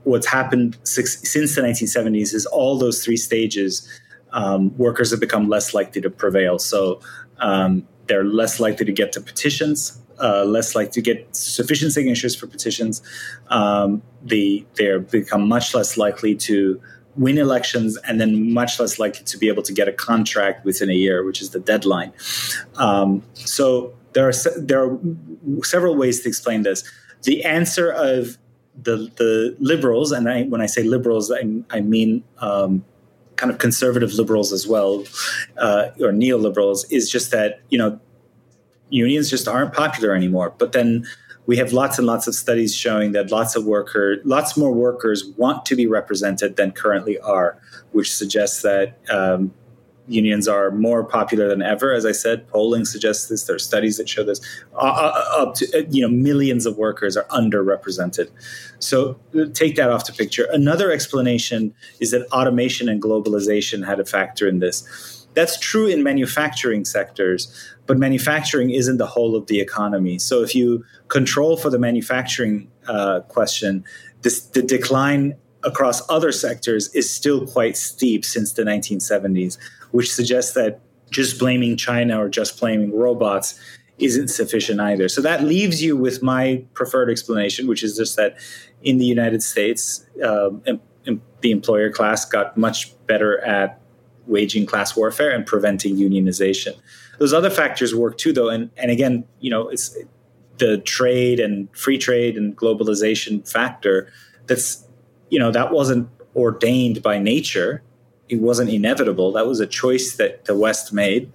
[0.06, 3.88] What's happened since the 1970s is all those three stages,
[4.32, 6.58] um, workers have become less likely to prevail.
[6.60, 7.02] So
[7.40, 10.02] um, they're less likely to get to petitions.
[10.18, 13.02] Uh, less likely to get sufficient signatures for petitions.
[13.50, 16.82] Um, they they're become much less likely to
[17.18, 20.90] win elections and then much less likely to be able to get a contract within
[20.90, 22.14] a year, which is the deadline.
[22.76, 25.00] Um, so there are there are
[25.64, 26.84] several ways to explain this.
[27.24, 28.38] The answer of
[28.82, 32.84] the the liberals, and I, when I say liberals, I, I mean um,
[33.36, 35.04] kind of conservative liberals as well,
[35.58, 38.00] uh, or neoliberals, is just that you know
[38.90, 40.54] unions just aren't popular anymore.
[40.58, 41.06] But then
[41.46, 45.26] we have lots and lots of studies showing that lots of worker, lots more workers
[45.38, 47.60] want to be represented than currently are,
[47.92, 49.54] which suggests that um,
[50.08, 51.94] unions are more popular than ever.
[51.94, 53.44] As I said, polling suggests this.
[53.46, 54.40] There are studies that show this.
[54.76, 58.30] Uh, uh up to uh, you know millions of workers are underrepresented.
[58.80, 59.20] So
[59.54, 60.48] take that off the picture.
[60.52, 65.26] Another explanation is that automation and globalization had a factor in this.
[65.34, 67.54] That's true in manufacturing sectors,
[67.88, 70.18] but manufacturing isn't the whole of the economy.
[70.18, 73.84] So if you control for the manufacturing uh, question,
[74.22, 75.36] this, the decline
[75.66, 79.58] across other sectors is still quite steep since the 1970s,
[79.92, 80.82] which suggests that
[81.12, 83.60] just blaming China or just blaming robots
[84.00, 85.08] isn't sufficient either.
[85.08, 88.36] So that leaves you with my preferred explanation, which is just that
[88.84, 90.62] in the United States, um,
[91.42, 93.80] the employer class got much better at
[94.28, 96.76] waging class warfare and preventing unionization.
[97.20, 99.96] Those other factors work too, though, and and again, you know, it's
[100.58, 104.12] the trade and free trade and globalization factor.
[104.48, 104.86] That's
[105.30, 107.84] you know that wasn't ordained by nature.
[108.30, 109.32] It wasn't inevitable.
[109.34, 111.32] That was a choice that the West made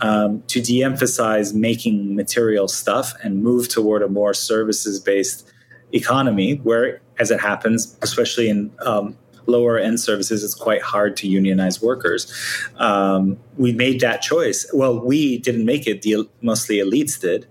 [0.00, 5.50] um, to de-emphasize making material stuff and move toward a more services-based
[5.92, 9.16] economy, where, as it happens, especially in um,
[9.46, 12.32] lower end services, it's quite hard to unionize workers.
[12.76, 14.68] Um, we made that choice.
[14.72, 17.46] Well, we didn't make it; the, mostly elites did,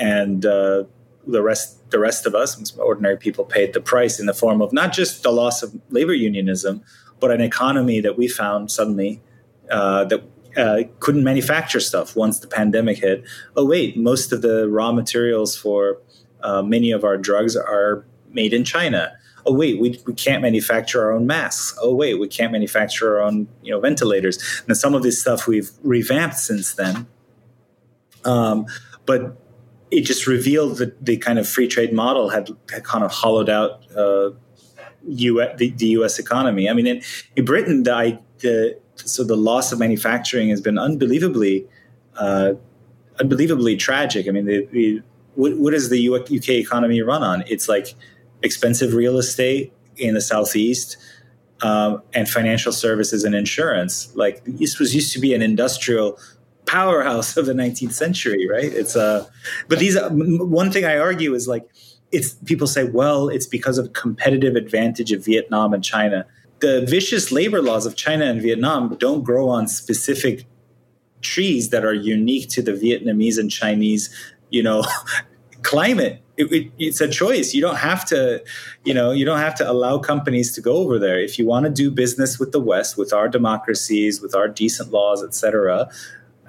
[0.00, 0.84] and uh,
[1.26, 4.72] the rest the rest of us, ordinary people, paid the price in the form of
[4.72, 6.82] not just the loss of labor unionism,
[7.24, 9.22] but an economy that we found suddenly
[9.70, 10.22] uh, that
[10.56, 13.24] uh, couldn't manufacture stuff once the pandemic hit.
[13.56, 16.00] Oh wait, most of the raw materials for
[16.42, 19.12] uh, many of our drugs are made in China
[19.46, 21.76] oh wait, we, we can't manufacture our own masks.
[21.80, 24.38] Oh wait, we can't manufacture our own you know ventilators.
[24.66, 27.06] And some of this stuff we've revamped since then.
[28.24, 28.66] Um,
[29.06, 29.36] but
[29.90, 33.50] it just revealed that the kind of free trade model had, had kind of hollowed
[33.50, 34.30] out uh,
[35.06, 36.18] US, the, the, U.S.
[36.18, 36.68] economy.
[36.68, 37.02] I mean, in,
[37.36, 41.66] in Britain, the, the, so the loss of manufacturing has been unbelievably,
[42.16, 42.54] uh,
[43.20, 44.28] unbelievably tragic.
[44.28, 45.02] I mean, the, the
[45.34, 47.44] what, what does the UK economy run on?
[47.46, 47.94] It's like
[48.42, 50.96] expensive real estate in the southeast.
[51.62, 54.14] Um, and financial services and insurance.
[54.14, 56.18] Like this was used to be an industrial
[56.66, 58.72] powerhouse of the 19th century, right?
[58.72, 59.26] It's a, uh,
[59.68, 61.64] but these, one thing I argue is like,
[62.14, 66.26] it's people say, well, it's because of competitive advantage of Vietnam and China.
[66.60, 70.46] The vicious labor laws of China and Vietnam don't grow on specific
[71.20, 74.14] trees that are unique to the Vietnamese and Chinese,
[74.50, 74.84] you know,
[75.62, 76.22] climate.
[76.36, 77.54] It, it, it's a choice.
[77.54, 78.42] You don't have to,
[78.84, 81.18] you know, you don't have to allow companies to go over there.
[81.18, 84.90] If you want to do business with the West, with our democracies, with our decent
[84.92, 85.88] laws, etc.,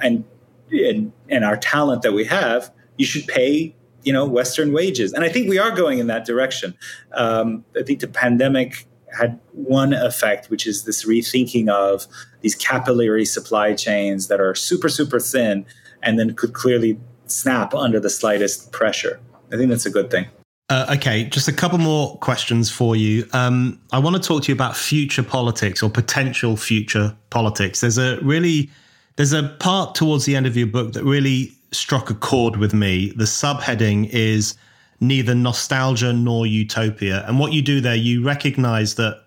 [0.01, 0.26] and,
[0.72, 3.76] and and our talent that we have, you should pay
[4.06, 5.12] you know Western wages.
[5.12, 6.76] And I think we are going in that direction.
[7.14, 8.88] Um, I think the pandemic
[9.18, 12.08] had one effect, which is this rethinking of
[12.41, 15.66] these capillary supply chains that are super super thin,
[16.03, 16.97] and then could clearly
[17.28, 19.20] snap under the slightest pressure.
[19.51, 20.28] I think that's a good thing.
[20.70, 23.28] Uh, okay, just a couple more questions for you.
[23.34, 27.82] Um, I want to talk to you about future politics or potential future politics.
[27.82, 28.72] There's a really
[29.16, 32.73] there's a part towards the end of your book that really struck a chord with
[32.73, 33.11] me.
[33.15, 34.55] The subheading is
[34.99, 37.26] neither nostalgia nor utopia.
[37.28, 39.23] And what you do there, you recognize that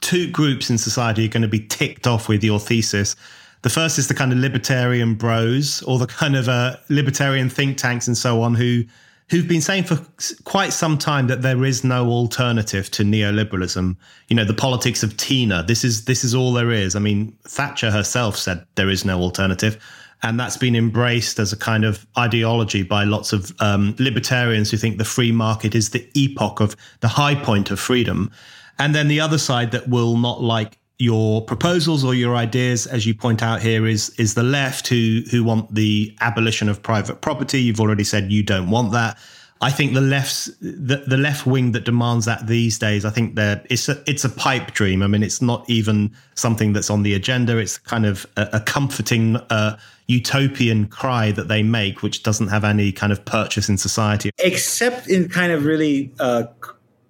[0.00, 3.16] two groups in society are going to be ticked off with your thesis.
[3.62, 7.78] The first is the kind of libertarian bros or the kind of uh, libertarian think
[7.78, 8.84] tanks and so on who
[9.30, 9.98] who've been saying for
[10.44, 13.96] quite some time that there is no alternative to neoliberalism.
[14.28, 15.62] You know, the politics of Tina.
[15.62, 16.94] This is this is all there is.
[16.94, 19.82] I mean, Thatcher herself said there is no alternative,
[20.24, 24.78] and that's been embraced as a kind of ideology by lots of um, libertarians who
[24.78, 28.30] think the free market is the epoch of the high point of freedom.
[28.78, 33.04] And then the other side that will not like your proposals or your ideas, as
[33.04, 37.20] you point out here, is is the left who who want the abolition of private
[37.20, 37.60] property.
[37.60, 39.18] You've already said you don't want that.
[39.60, 43.04] I think the left's the, the left wing that demands that these days.
[43.04, 45.02] I think that it's a, it's a pipe dream.
[45.02, 47.56] I mean, it's not even something that's on the agenda.
[47.58, 52.64] It's kind of a, a comforting uh, utopian cry that they make, which doesn't have
[52.64, 56.44] any kind of purchase in society, except in kind of really uh,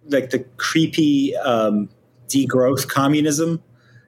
[0.09, 1.89] like the creepy um,
[2.29, 3.63] degrowth communism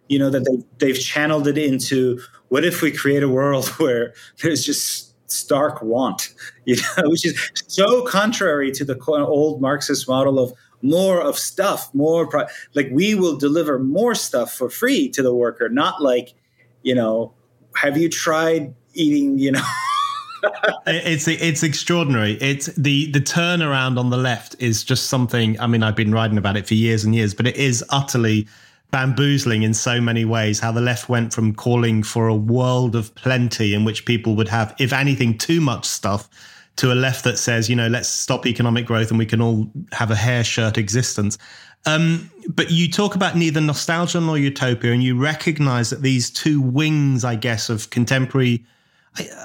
[0.09, 4.15] you know that they they've channeled it into what if we create a world where
[4.43, 10.39] there's just stark want you know which is so contrary to the old marxist model
[10.39, 10.53] of
[10.83, 15.35] more of stuff more pro- like we will deliver more stuff for free to the
[15.35, 16.35] worker not like
[16.83, 17.33] you know
[17.75, 19.65] have you tried eating you know
[20.87, 22.35] it's it's extraordinary.
[22.35, 25.59] It's the the turnaround on the left is just something.
[25.61, 28.47] I mean, I've been writing about it for years and years, but it is utterly
[28.91, 33.15] bamboozling in so many ways how the left went from calling for a world of
[33.15, 36.29] plenty in which people would have if anything too much stuff
[36.77, 39.69] to a left that says you know let's stop economic growth and we can all
[39.93, 41.39] have a hair shirt existence.
[41.87, 46.61] Um, but you talk about neither nostalgia nor utopia and you recognize that these two
[46.61, 48.65] wings i guess of contemporary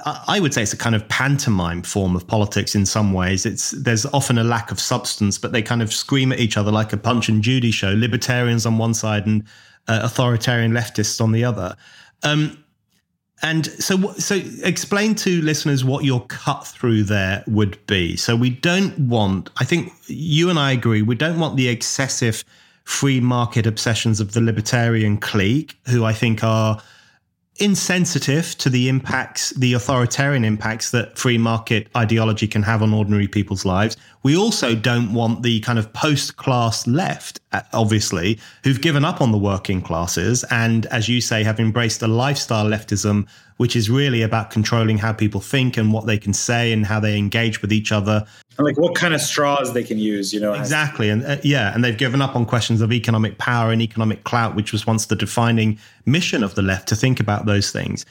[0.04, 3.46] I, would say it's a kind of pantomime form of politics in some ways.
[3.46, 6.70] It's there's often a lack of substance, but they kind of scream at each other
[6.70, 7.92] like a Punch and Judy show.
[7.92, 9.42] Libertarians on one side and
[9.88, 11.76] uh, authoritarian leftists on the other.
[12.22, 12.62] Um,
[13.42, 18.16] and so, so explain to listeners what your cut through there would be.
[18.16, 19.50] So we don't want.
[19.56, 21.02] I think you and I agree.
[21.02, 22.44] We don't want the excessive
[22.84, 26.80] free market obsessions of the libertarian clique, who I think are
[27.58, 33.28] insensitive to the impacts, the authoritarian impacts that free market ideology can have on ordinary
[33.28, 33.96] people's lives.
[34.22, 39.20] We also don't want the kind of post class left, uh, obviously, who've given up
[39.20, 43.28] on the working classes and, as you say, have embraced a lifestyle leftism,
[43.58, 47.00] which is really about controlling how people think and what they can say and how
[47.00, 48.26] they engage with each other.
[48.58, 50.52] And like what kind of straws they can use, you know?
[50.52, 51.08] Exactly.
[51.08, 54.54] And uh, yeah, and they've given up on questions of economic power and economic clout,
[54.54, 58.04] which was once the defining mission of the left to think about those things.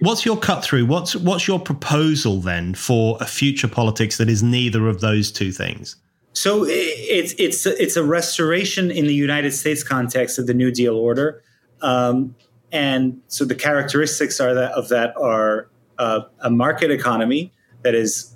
[0.00, 0.86] What's your cut through?
[0.86, 5.52] What's what's your proposal then for a future politics that is neither of those two
[5.52, 5.96] things?
[6.32, 10.96] So it's it's it's a restoration in the United States context of the New Deal
[10.96, 11.44] order,
[11.80, 12.34] um,
[12.72, 15.68] and so the characteristics are that of that are
[15.98, 18.33] uh, a market economy that is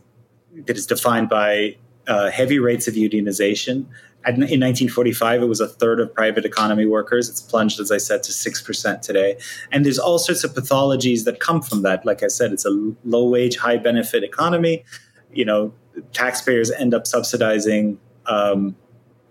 [0.67, 3.87] that is defined by uh, heavy rates of unionization,
[4.27, 7.29] in 1945, it was a third of private economy workers.
[7.29, 9.39] It's plunged, as I said, to 6% today.
[9.71, 12.05] And there's all sorts of pathologies that come from that.
[12.05, 14.85] Like I said, it's a low wage, high benefit economy.
[15.33, 15.73] You know,
[16.13, 18.77] taxpayers end up subsidizing um,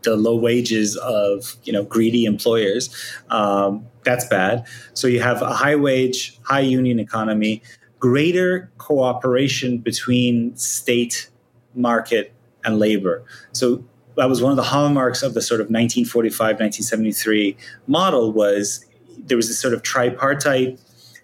[0.04, 2.90] the low wages of you know greedy employers.
[3.30, 4.66] Um, that's bad.
[4.94, 7.62] So you have a high wage, high union economy,
[8.00, 11.30] greater cooperation between state,
[11.76, 12.34] market,
[12.64, 13.24] and labor.
[13.52, 13.84] So
[14.18, 18.84] that was one of the hallmarks of the sort of 1945 1973 model was
[19.18, 20.80] there was this sort of tripartite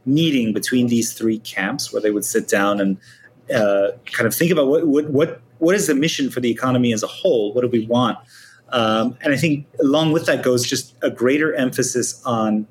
[0.05, 2.97] meeting between these three camps where they would sit down and
[3.53, 6.93] uh, kind of think about what, what what what is the mission for the economy
[6.93, 8.17] as a whole what do we want
[8.69, 12.67] um, and i think along with that goes just a greater emphasis on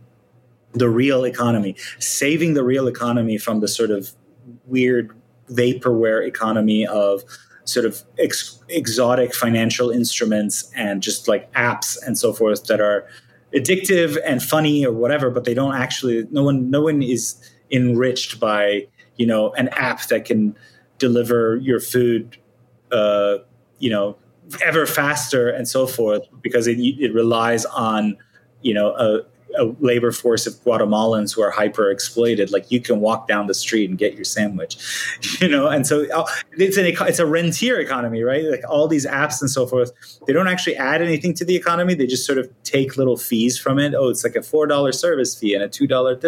[0.75, 4.13] the real economy saving the real economy from the sort of
[4.67, 5.15] weird
[5.51, 7.23] vaporware economy of
[7.65, 13.07] sort of ex- exotic financial instruments and just like apps and so forth that are
[13.55, 17.37] addictive and funny or whatever but they don't actually no one no one is
[17.71, 20.57] enriched by you know an app that can
[20.99, 22.37] deliver your food
[22.93, 23.39] uh,
[23.79, 24.17] you know
[24.63, 28.17] ever faster and so forth because it, it relies on
[28.63, 29.21] you know a,
[29.59, 32.51] a labor force of Guatemalans who are hyper exploited.
[32.53, 34.77] Like you can walk down the street and get your sandwich,
[35.41, 35.69] you know.
[35.69, 38.45] And so uh, it's an it's a rentier economy, right?
[38.45, 39.93] Like all these apps and so forth,
[40.27, 41.95] they don't actually add anything to the economy.
[41.95, 43.95] They just sort of take little fees from it.
[43.95, 46.19] Oh, it's like a four dollar service fee and a two dollar.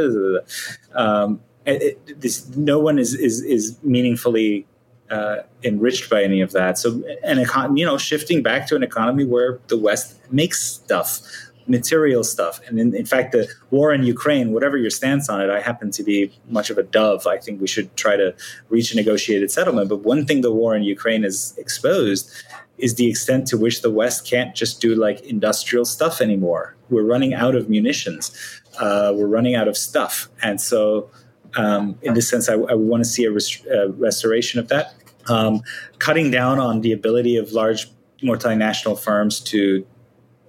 [0.95, 4.67] Um, it, this, no one is is is meaningfully
[5.11, 6.79] uh, enriched by any of that.
[6.79, 11.21] So, an econ- you know, shifting back to an economy where the West makes stuff
[11.67, 12.61] material stuff.
[12.67, 15.91] And in, in, fact, the war in Ukraine, whatever your stance on it, I happen
[15.93, 17.27] to be much of a dove.
[17.27, 18.35] I think we should try to
[18.69, 19.89] reach a negotiated settlement.
[19.89, 22.31] But one thing the war in Ukraine has exposed
[22.79, 26.77] is the extent to which the West can't just do like industrial stuff anymore.
[26.91, 28.33] We're running out of munitions.
[28.79, 30.29] Uh, we're running out of stuff.
[30.43, 31.11] And so,
[31.57, 33.65] um, in this sense, I, I want to see a, rest-
[33.97, 34.95] restoration of that.
[35.29, 35.63] Um,
[35.99, 37.91] cutting down on the ability of large
[38.23, 39.87] multinational firms to,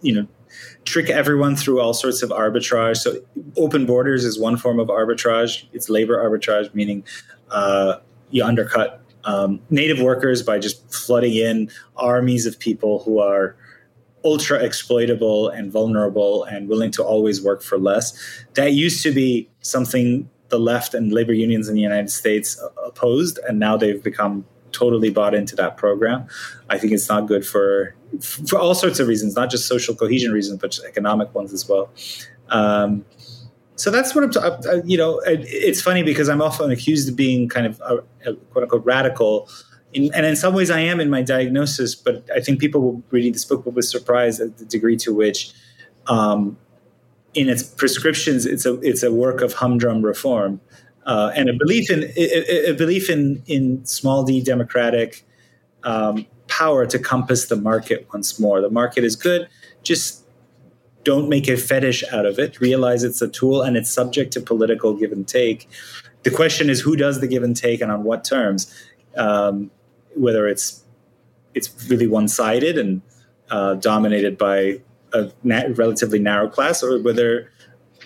[0.01, 0.27] you know,
[0.85, 2.97] trick everyone through all sorts of arbitrage.
[2.97, 3.15] So,
[3.57, 5.65] open borders is one form of arbitrage.
[5.73, 7.03] It's labor arbitrage, meaning
[7.51, 7.97] uh,
[8.29, 13.55] you undercut um, native workers by just flooding in armies of people who are
[14.23, 18.17] ultra exploitable and vulnerable and willing to always work for less.
[18.55, 23.39] That used to be something the left and labor unions in the United States opposed,
[23.47, 24.45] and now they've become
[24.75, 26.27] totally bought into that program.
[26.69, 30.31] I think it's not good for for all sorts of reasons, not just social cohesion
[30.31, 31.89] reasons, but economic ones as well.
[32.49, 33.05] Um,
[33.75, 34.31] so that's what I'm.
[34.31, 37.97] T- uh, you know, it's funny because I'm often accused of being kind of a,
[38.29, 39.49] a quote unquote radical.
[39.93, 41.95] In, and in some ways, I am in my diagnosis.
[41.95, 45.53] But I think people reading this book will be surprised at the degree to which,
[46.07, 46.57] um,
[47.33, 50.61] in its prescriptions, it's a it's a work of humdrum reform
[51.05, 55.25] uh, and a belief in a, a, belief in in small d democratic
[55.83, 58.61] um, power to compass the market once more.
[58.61, 59.47] The market is good,
[59.83, 60.25] just
[61.03, 62.59] don't make a fetish out of it.
[62.59, 65.69] Realize it's a tool and it's subject to political give and take.
[66.23, 68.73] The question is who does the give and take and on what terms.
[69.15, 69.71] Um,
[70.15, 70.83] whether it's
[71.53, 73.01] it's really one sided and
[73.49, 74.81] uh, dominated by
[75.13, 77.51] a na- relatively narrow class, or whether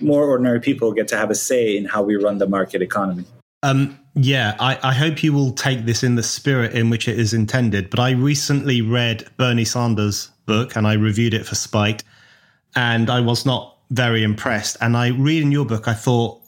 [0.02, 3.26] more ordinary people get to have a say in how we run the market economy.
[3.64, 7.20] Um, yeah, I, I, hope you will take this in the spirit in which it
[7.20, 7.90] is intended.
[7.90, 12.06] But I recently read Bernie Sanders' book and I reviewed it for Spiked,
[12.76, 14.78] and I was not very impressed.
[14.80, 16.42] And I read in your book, I thought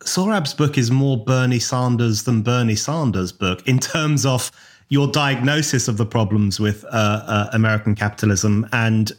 [0.00, 4.52] Sohrab's book is more Bernie Sanders than Bernie Sanders' book in terms of
[4.88, 6.88] your diagnosis of the problems with uh,
[7.26, 9.12] uh, American capitalism and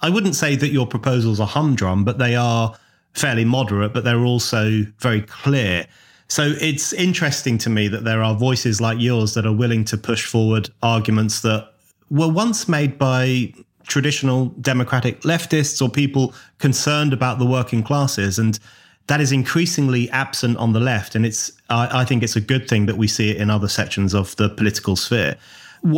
[0.00, 2.74] I wouldn't say that your proposals are humdrum, but they are
[3.14, 5.86] fairly moderate, but they're also very clear.
[6.28, 9.96] So it's interesting to me that there are voices like yours that are willing to
[9.96, 11.72] push forward arguments that
[12.10, 13.52] were once made by
[13.86, 18.38] traditional democratic leftists or people concerned about the working classes.
[18.38, 18.58] And
[19.06, 21.14] that is increasingly absent on the left.
[21.14, 23.68] And it's, I, I think it's a good thing that we see it in other
[23.68, 25.36] sections of the political sphere.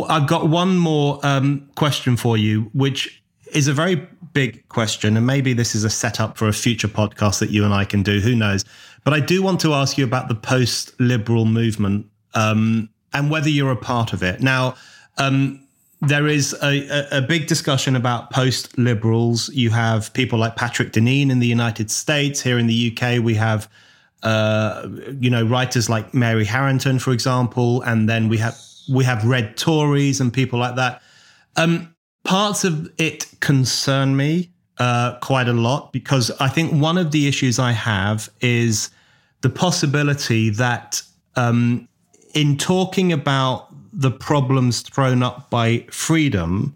[0.07, 3.20] I've got one more um, question for you, which
[3.51, 5.17] is a very big question.
[5.17, 8.03] And maybe this is a setup for a future podcast that you and I can
[8.03, 8.19] do.
[8.19, 8.65] Who knows?
[9.03, 13.49] But I do want to ask you about the post liberal movement um, and whether
[13.49, 14.41] you're a part of it.
[14.41, 14.75] Now,
[15.17, 15.65] um,
[16.01, 19.49] there is a, a, big discussion about post liberals.
[19.49, 22.41] You have people like Patrick Deneen in the United States.
[22.41, 23.69] Here in the UK, we have,
[24.23, 24.87] uh,
[25.19, 28.57] you know, writers like Mary Harrington, for example, and then we have
[28.91, 31.03] we have red Tories and people like that.
[31.55, 31.90] Um,
[32.31, 37.27] parts of it concern me uh, quite a lot because I think one of the
[37.27, 38.89] issues I have is
[39.41, 41.01] the possibility that
[41.35, 41.89] um,
[42.33, 46.73] in talking about the problems thrown up by freedom,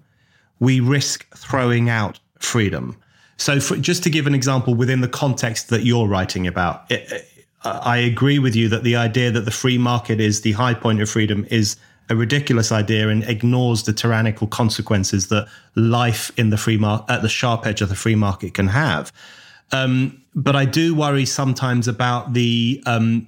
[0.60, 2.98] we risk throwing out freedom.
[3.38, 7.30] So, for, just to give an example within the context that you're writing about, it,
[7.64, 11.02] I agree with you that the idea that the free market is the high point
[11.02, 11.78] of freedom is
[12.10, 17.22] a ridiculous idea and ignores the tyrannical consequences that life in the free market at
[17.22, 19.12] the sharp edge of the free market can have.
[19.72, 23.28] Um, but I do worry sometimes about the um,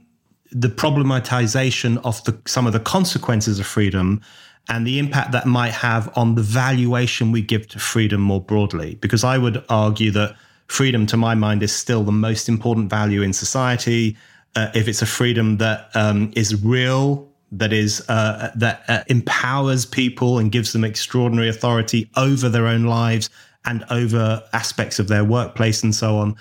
[0.51, 4.21] the problematization of the, some of the consequences of freedom
[4.69, 8.95] and the impact that might have on the valuation we give to freedom more broadly.
[8.95, 10.35] Because I would argue that
[10.67, 14.17] freedom, to my mind, is still the most important value in society.
[14.55, 19.85] Uh, if it's a freedom that um, is real, that is uh, that uh, empowers
[19.85, 23.29] people and gives them extraordinary authority over their own lives
[23.65, 26.35] and over aspects of their workplace and so on.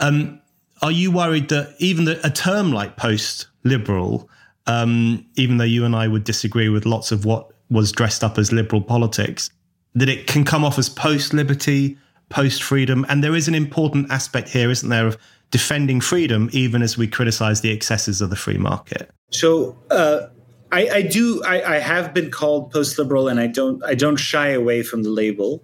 [0.00, 0.40] Um,
[0.82, 4.28] are you worried that even the, a term like post-liberal,
[4.66, 8.38] um, even though you and I would disagree with lots of what was dressed up
[8.38, 9.50] as liberal politics,
[9.94, 11.96] that it can come off as post-liberty,
[12.28, 15.16] post-freedom, and there is an important aspect here, isn't there, of
[15.50, 19.10] defending freedom, even as we criticize the excesses of the free market.
[19.30, 19.76] So.
[19.90, 20.28] Uh,
[20.72, 21.42] I, I, do.
[21.44, 23.82] I, I, have been called post-liberal, and I don't.
[23.84, 25.62] I don't shy away from the label.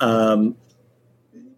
[0.00, 0.56] Um,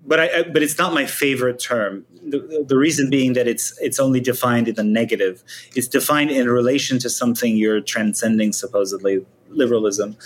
[0.07, 2.05] but I, but it's not my favorite term.
[2.23, 5.43] The, the, reason being that it's it's only defined in the negative.
[5.75, 10.17] It's defined in relation to something you're transcending, supposedly liberalism.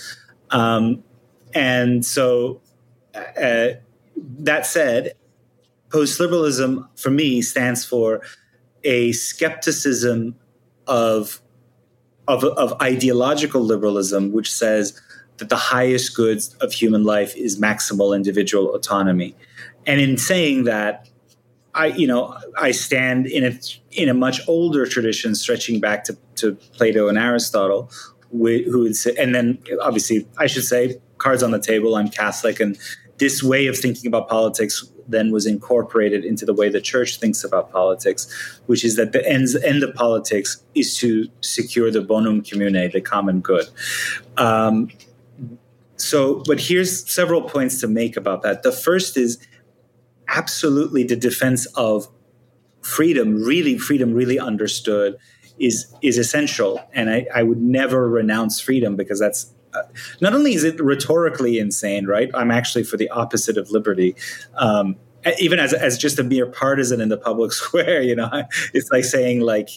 [0.51, 1.05] Um,
[1.55, 2.61] and so,
[3.15, 3.69] uh,
[4.41, 5.15] that said,
[5.91, 8.21] post liberalism for me stands for
[8.85, 10.37] a skepticism
[10.87, 11.41] of,
[12.29, 15.01] of of ideological liberalism, which says
[15.39, 19.35] that the highest goods of human life is maximal individual autonomy
[19.89, 21.09] and in saying that,
[21.75, 23.59] I you know I stand in a
[23.91, 27.91] in a much older tradition stretching back to, to Plato and Aristotle,
[28.31, 31.97] who would say, and then obviously I should say cards on the table.
[31.97, 32.79] I'm Catholic, and
[33.17, 37.43] this way of thinking about politics then was incorporated into the way the church thinks
[37.43, 38.29] about politics,
[38.67, 43.01] which is that the ends, end of politics is to secure the bonum commune, the
[43.01, 43.69] common good.
[44.37, 44.91] Um,
[45.97, 48.63] so, but here's several points to make about that.
[48.63, 49.39] The first is
[50.29, 52.09] absolutely the defense of
[52.83, 55.17] freedom, really freedom, really understood,
[55.59, 56.81] is is essential.
[56.93, 59.53] And I, I would never renounce freedom because that's
[60.21, 62.31] not only is it rhetorically insane, right?
[62.35, 64.15] I'm actually for the opposite of liberty.
[64.57, 64.97] Um,
[65.39, 68.31] even as as just a mere partisan in the public square, you know,
[68.75, 69.69] it's like saying like,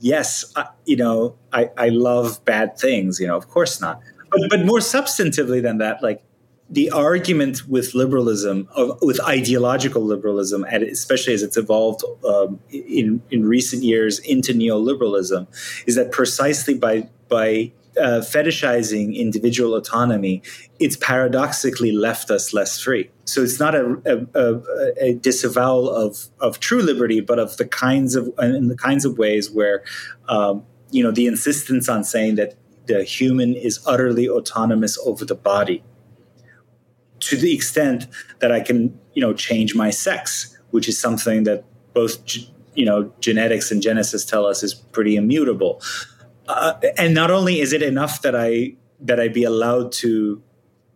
[0.00, 3.20] yes, I, you know, I, I love bad things.
[3.20, 4.00] You know, of course not.
[4.30, 6.22] But but more substantively than that, like
[6.68, 8.68] the argument with liberalism,
[9.00, 15.46] with ideological liberalism, and especially as it's evolved um, in in recent years into neoliberalism,
[15.86, 20.42] is that precisely by by uh, fetishizing individual autonomy,
[20.78, 23.10] it's paradoxically left us less free.
[23.24, 24.62] So it's not a, a,
[25.00, 29.18] a, disavowal of, of true liberty, but of the kinds of in the kinds of
[29.18, 29.84] ways where
[30.28, 32.54] um, you know the insistence on saying that
[32.86, 35.82] the human is utterly autonomous over the body
[37.20, 38.06] to the extent
[38.40, 42.18] that I can, you know, change my sex, which is something that both,
[42.74, 45.82] you know, genetics and genesis tell us is pretty immutable.
[46.48, 50.42] Uh, and not only is it enough that I that I be allowed to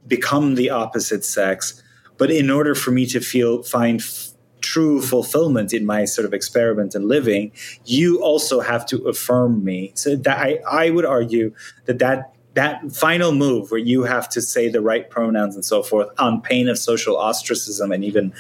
[0.07, 1.83] become the opposite sex,
[2.19, 4.31] but in order for me to feel find f-
[4.61, 7.53] true fulfillment in my sort of experiment and living,
[7.85, 9.93] you also have to affirm me.
[9.95, 11.53] So that I I would argue
[11.87, 15.83] that that that final move where you have to say the right pronouns and so
[15.83, 18.33] forth on pain of social ostracism and even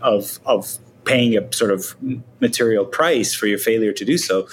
[0.00, 1.96] of of paying a sort of
[2.40, 4.46] material price for your failure to do so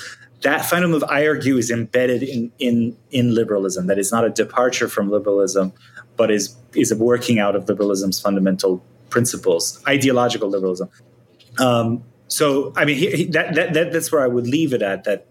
[0.46, 4.30] that final move i argue is embedded in in in liberalism that is not a
[4.30, 5.74] departure from liberalism
[6.18, 10.90] but is is a working out of liberalism's fundamental principles ideological liberalism
[11.60, 14.82] um, so i mean he, he, that, that, that that's where i would leave it
[14.82, 15.28] at that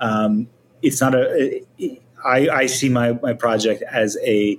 [0.00, 0.48] um,
[0.82, 4.58] it's not a it, I, I see my, my project as a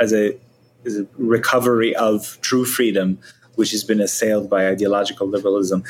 [0.00, 0.36] as a
[0.84, 3.18] as a recovery of true freedom,
[3.54, 5.84] which has been assailed by ideological liberalism.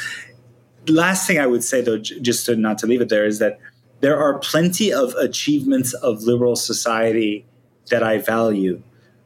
[0.88, 3.60] Last thing I would say, though, just to not to leave it there, is that
[4.00, 7.46] there are plenty of achievements of liberal society
[7.90, 8.82] that I value,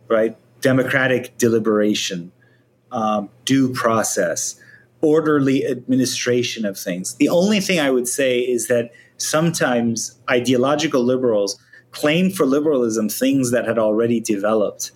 [0.08, 0.36] right?
[0.60, 2.32] Democratic deliberation,
[2.92, 4.60] um, due process,
[5.00, 7.14] orderly administration of things.
[7.14, 11.58] The only thing I would say is that sometimes ideological liberals
[11.90, 14.90] claim for liberalism things that had already developed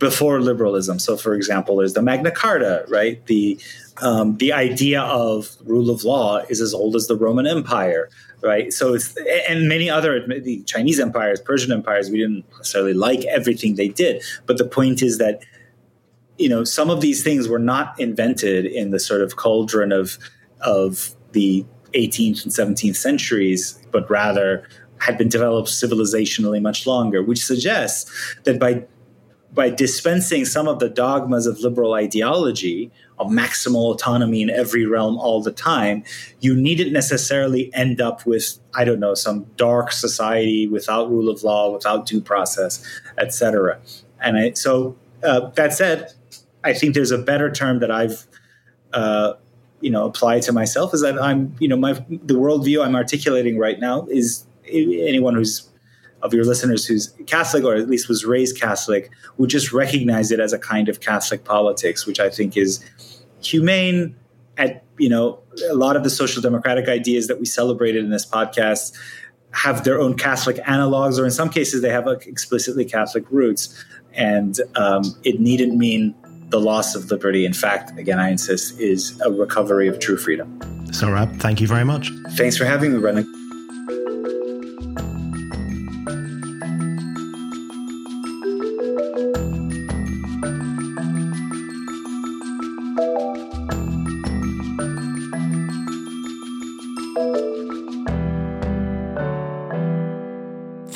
[0.00, 0.98] before liberalism.
[0.98, 3.24] So, for example, there's the Magna Carta, right?
[3.26, 3.60] The
[4.02, 8.08] um, the idea of rule of law is as old as the Roman Empire,
[8.42, 8.72] right?
[8.72, 9.14] So it's
[9.48, 12.10] and many other the Chinese empires, Persian empires.
[12.10, 15.44] We didn't necessarily like everything they did, but the point is that
[16.38, 20.18] you know some of these things were not invented in the sort of cauldron of
[20.62, 24.66] of the 18th and 17th centuries, but rather
[24.98, 28.84] had been developed civilizationally much longer, which suggests that by
[29.52, 35.18] by dispensing some of the dogmas of liberal ideology of maximal autonomy in every realm
[35.18, 36.04] all the time,
[36.40, 41.42] you needn't necessarily end up with, I don't know, some dark society without rule of
[41.42, 42.84] law, without due process,
[43.18, 43.80] etc.
[44.20, 46.12] And I, so uh, that said,
[46.62, 48.26] I think there's a better term that I've
[48.92, 49.34] uh,
[49.80, 53.58] you know applied to myself is that I'm you know my the worldview I'm articulating
[53.58, 55.69] right now is anyone who's
[56.22, 60.40] of your listeners who's Catholic or at least was raised Catholic would just recognize it
[60.40, 62.84] as a kind of Catholic politics, which I think is
[63.42, 64.16] humane.
[64.56, 65.38] At you know,
[65.70, 68.94] a lot of the social democratic ideas that we celebrated in this podcast
[69.52, 73.84] have their own Catholic analogs, or in some cases, they have like explicitly Catholic roots,
[74.12, 76.14] and um, it needn't mean
[76.50, 77.46] the loss of liberty.
[77.46, 80.58] In fact, again, I insist, is a recovery of true freedom.
[80.86, 82.10] Sohrab, thank you very much.
[82.30, 83.39] Thanks for having me, Brendan.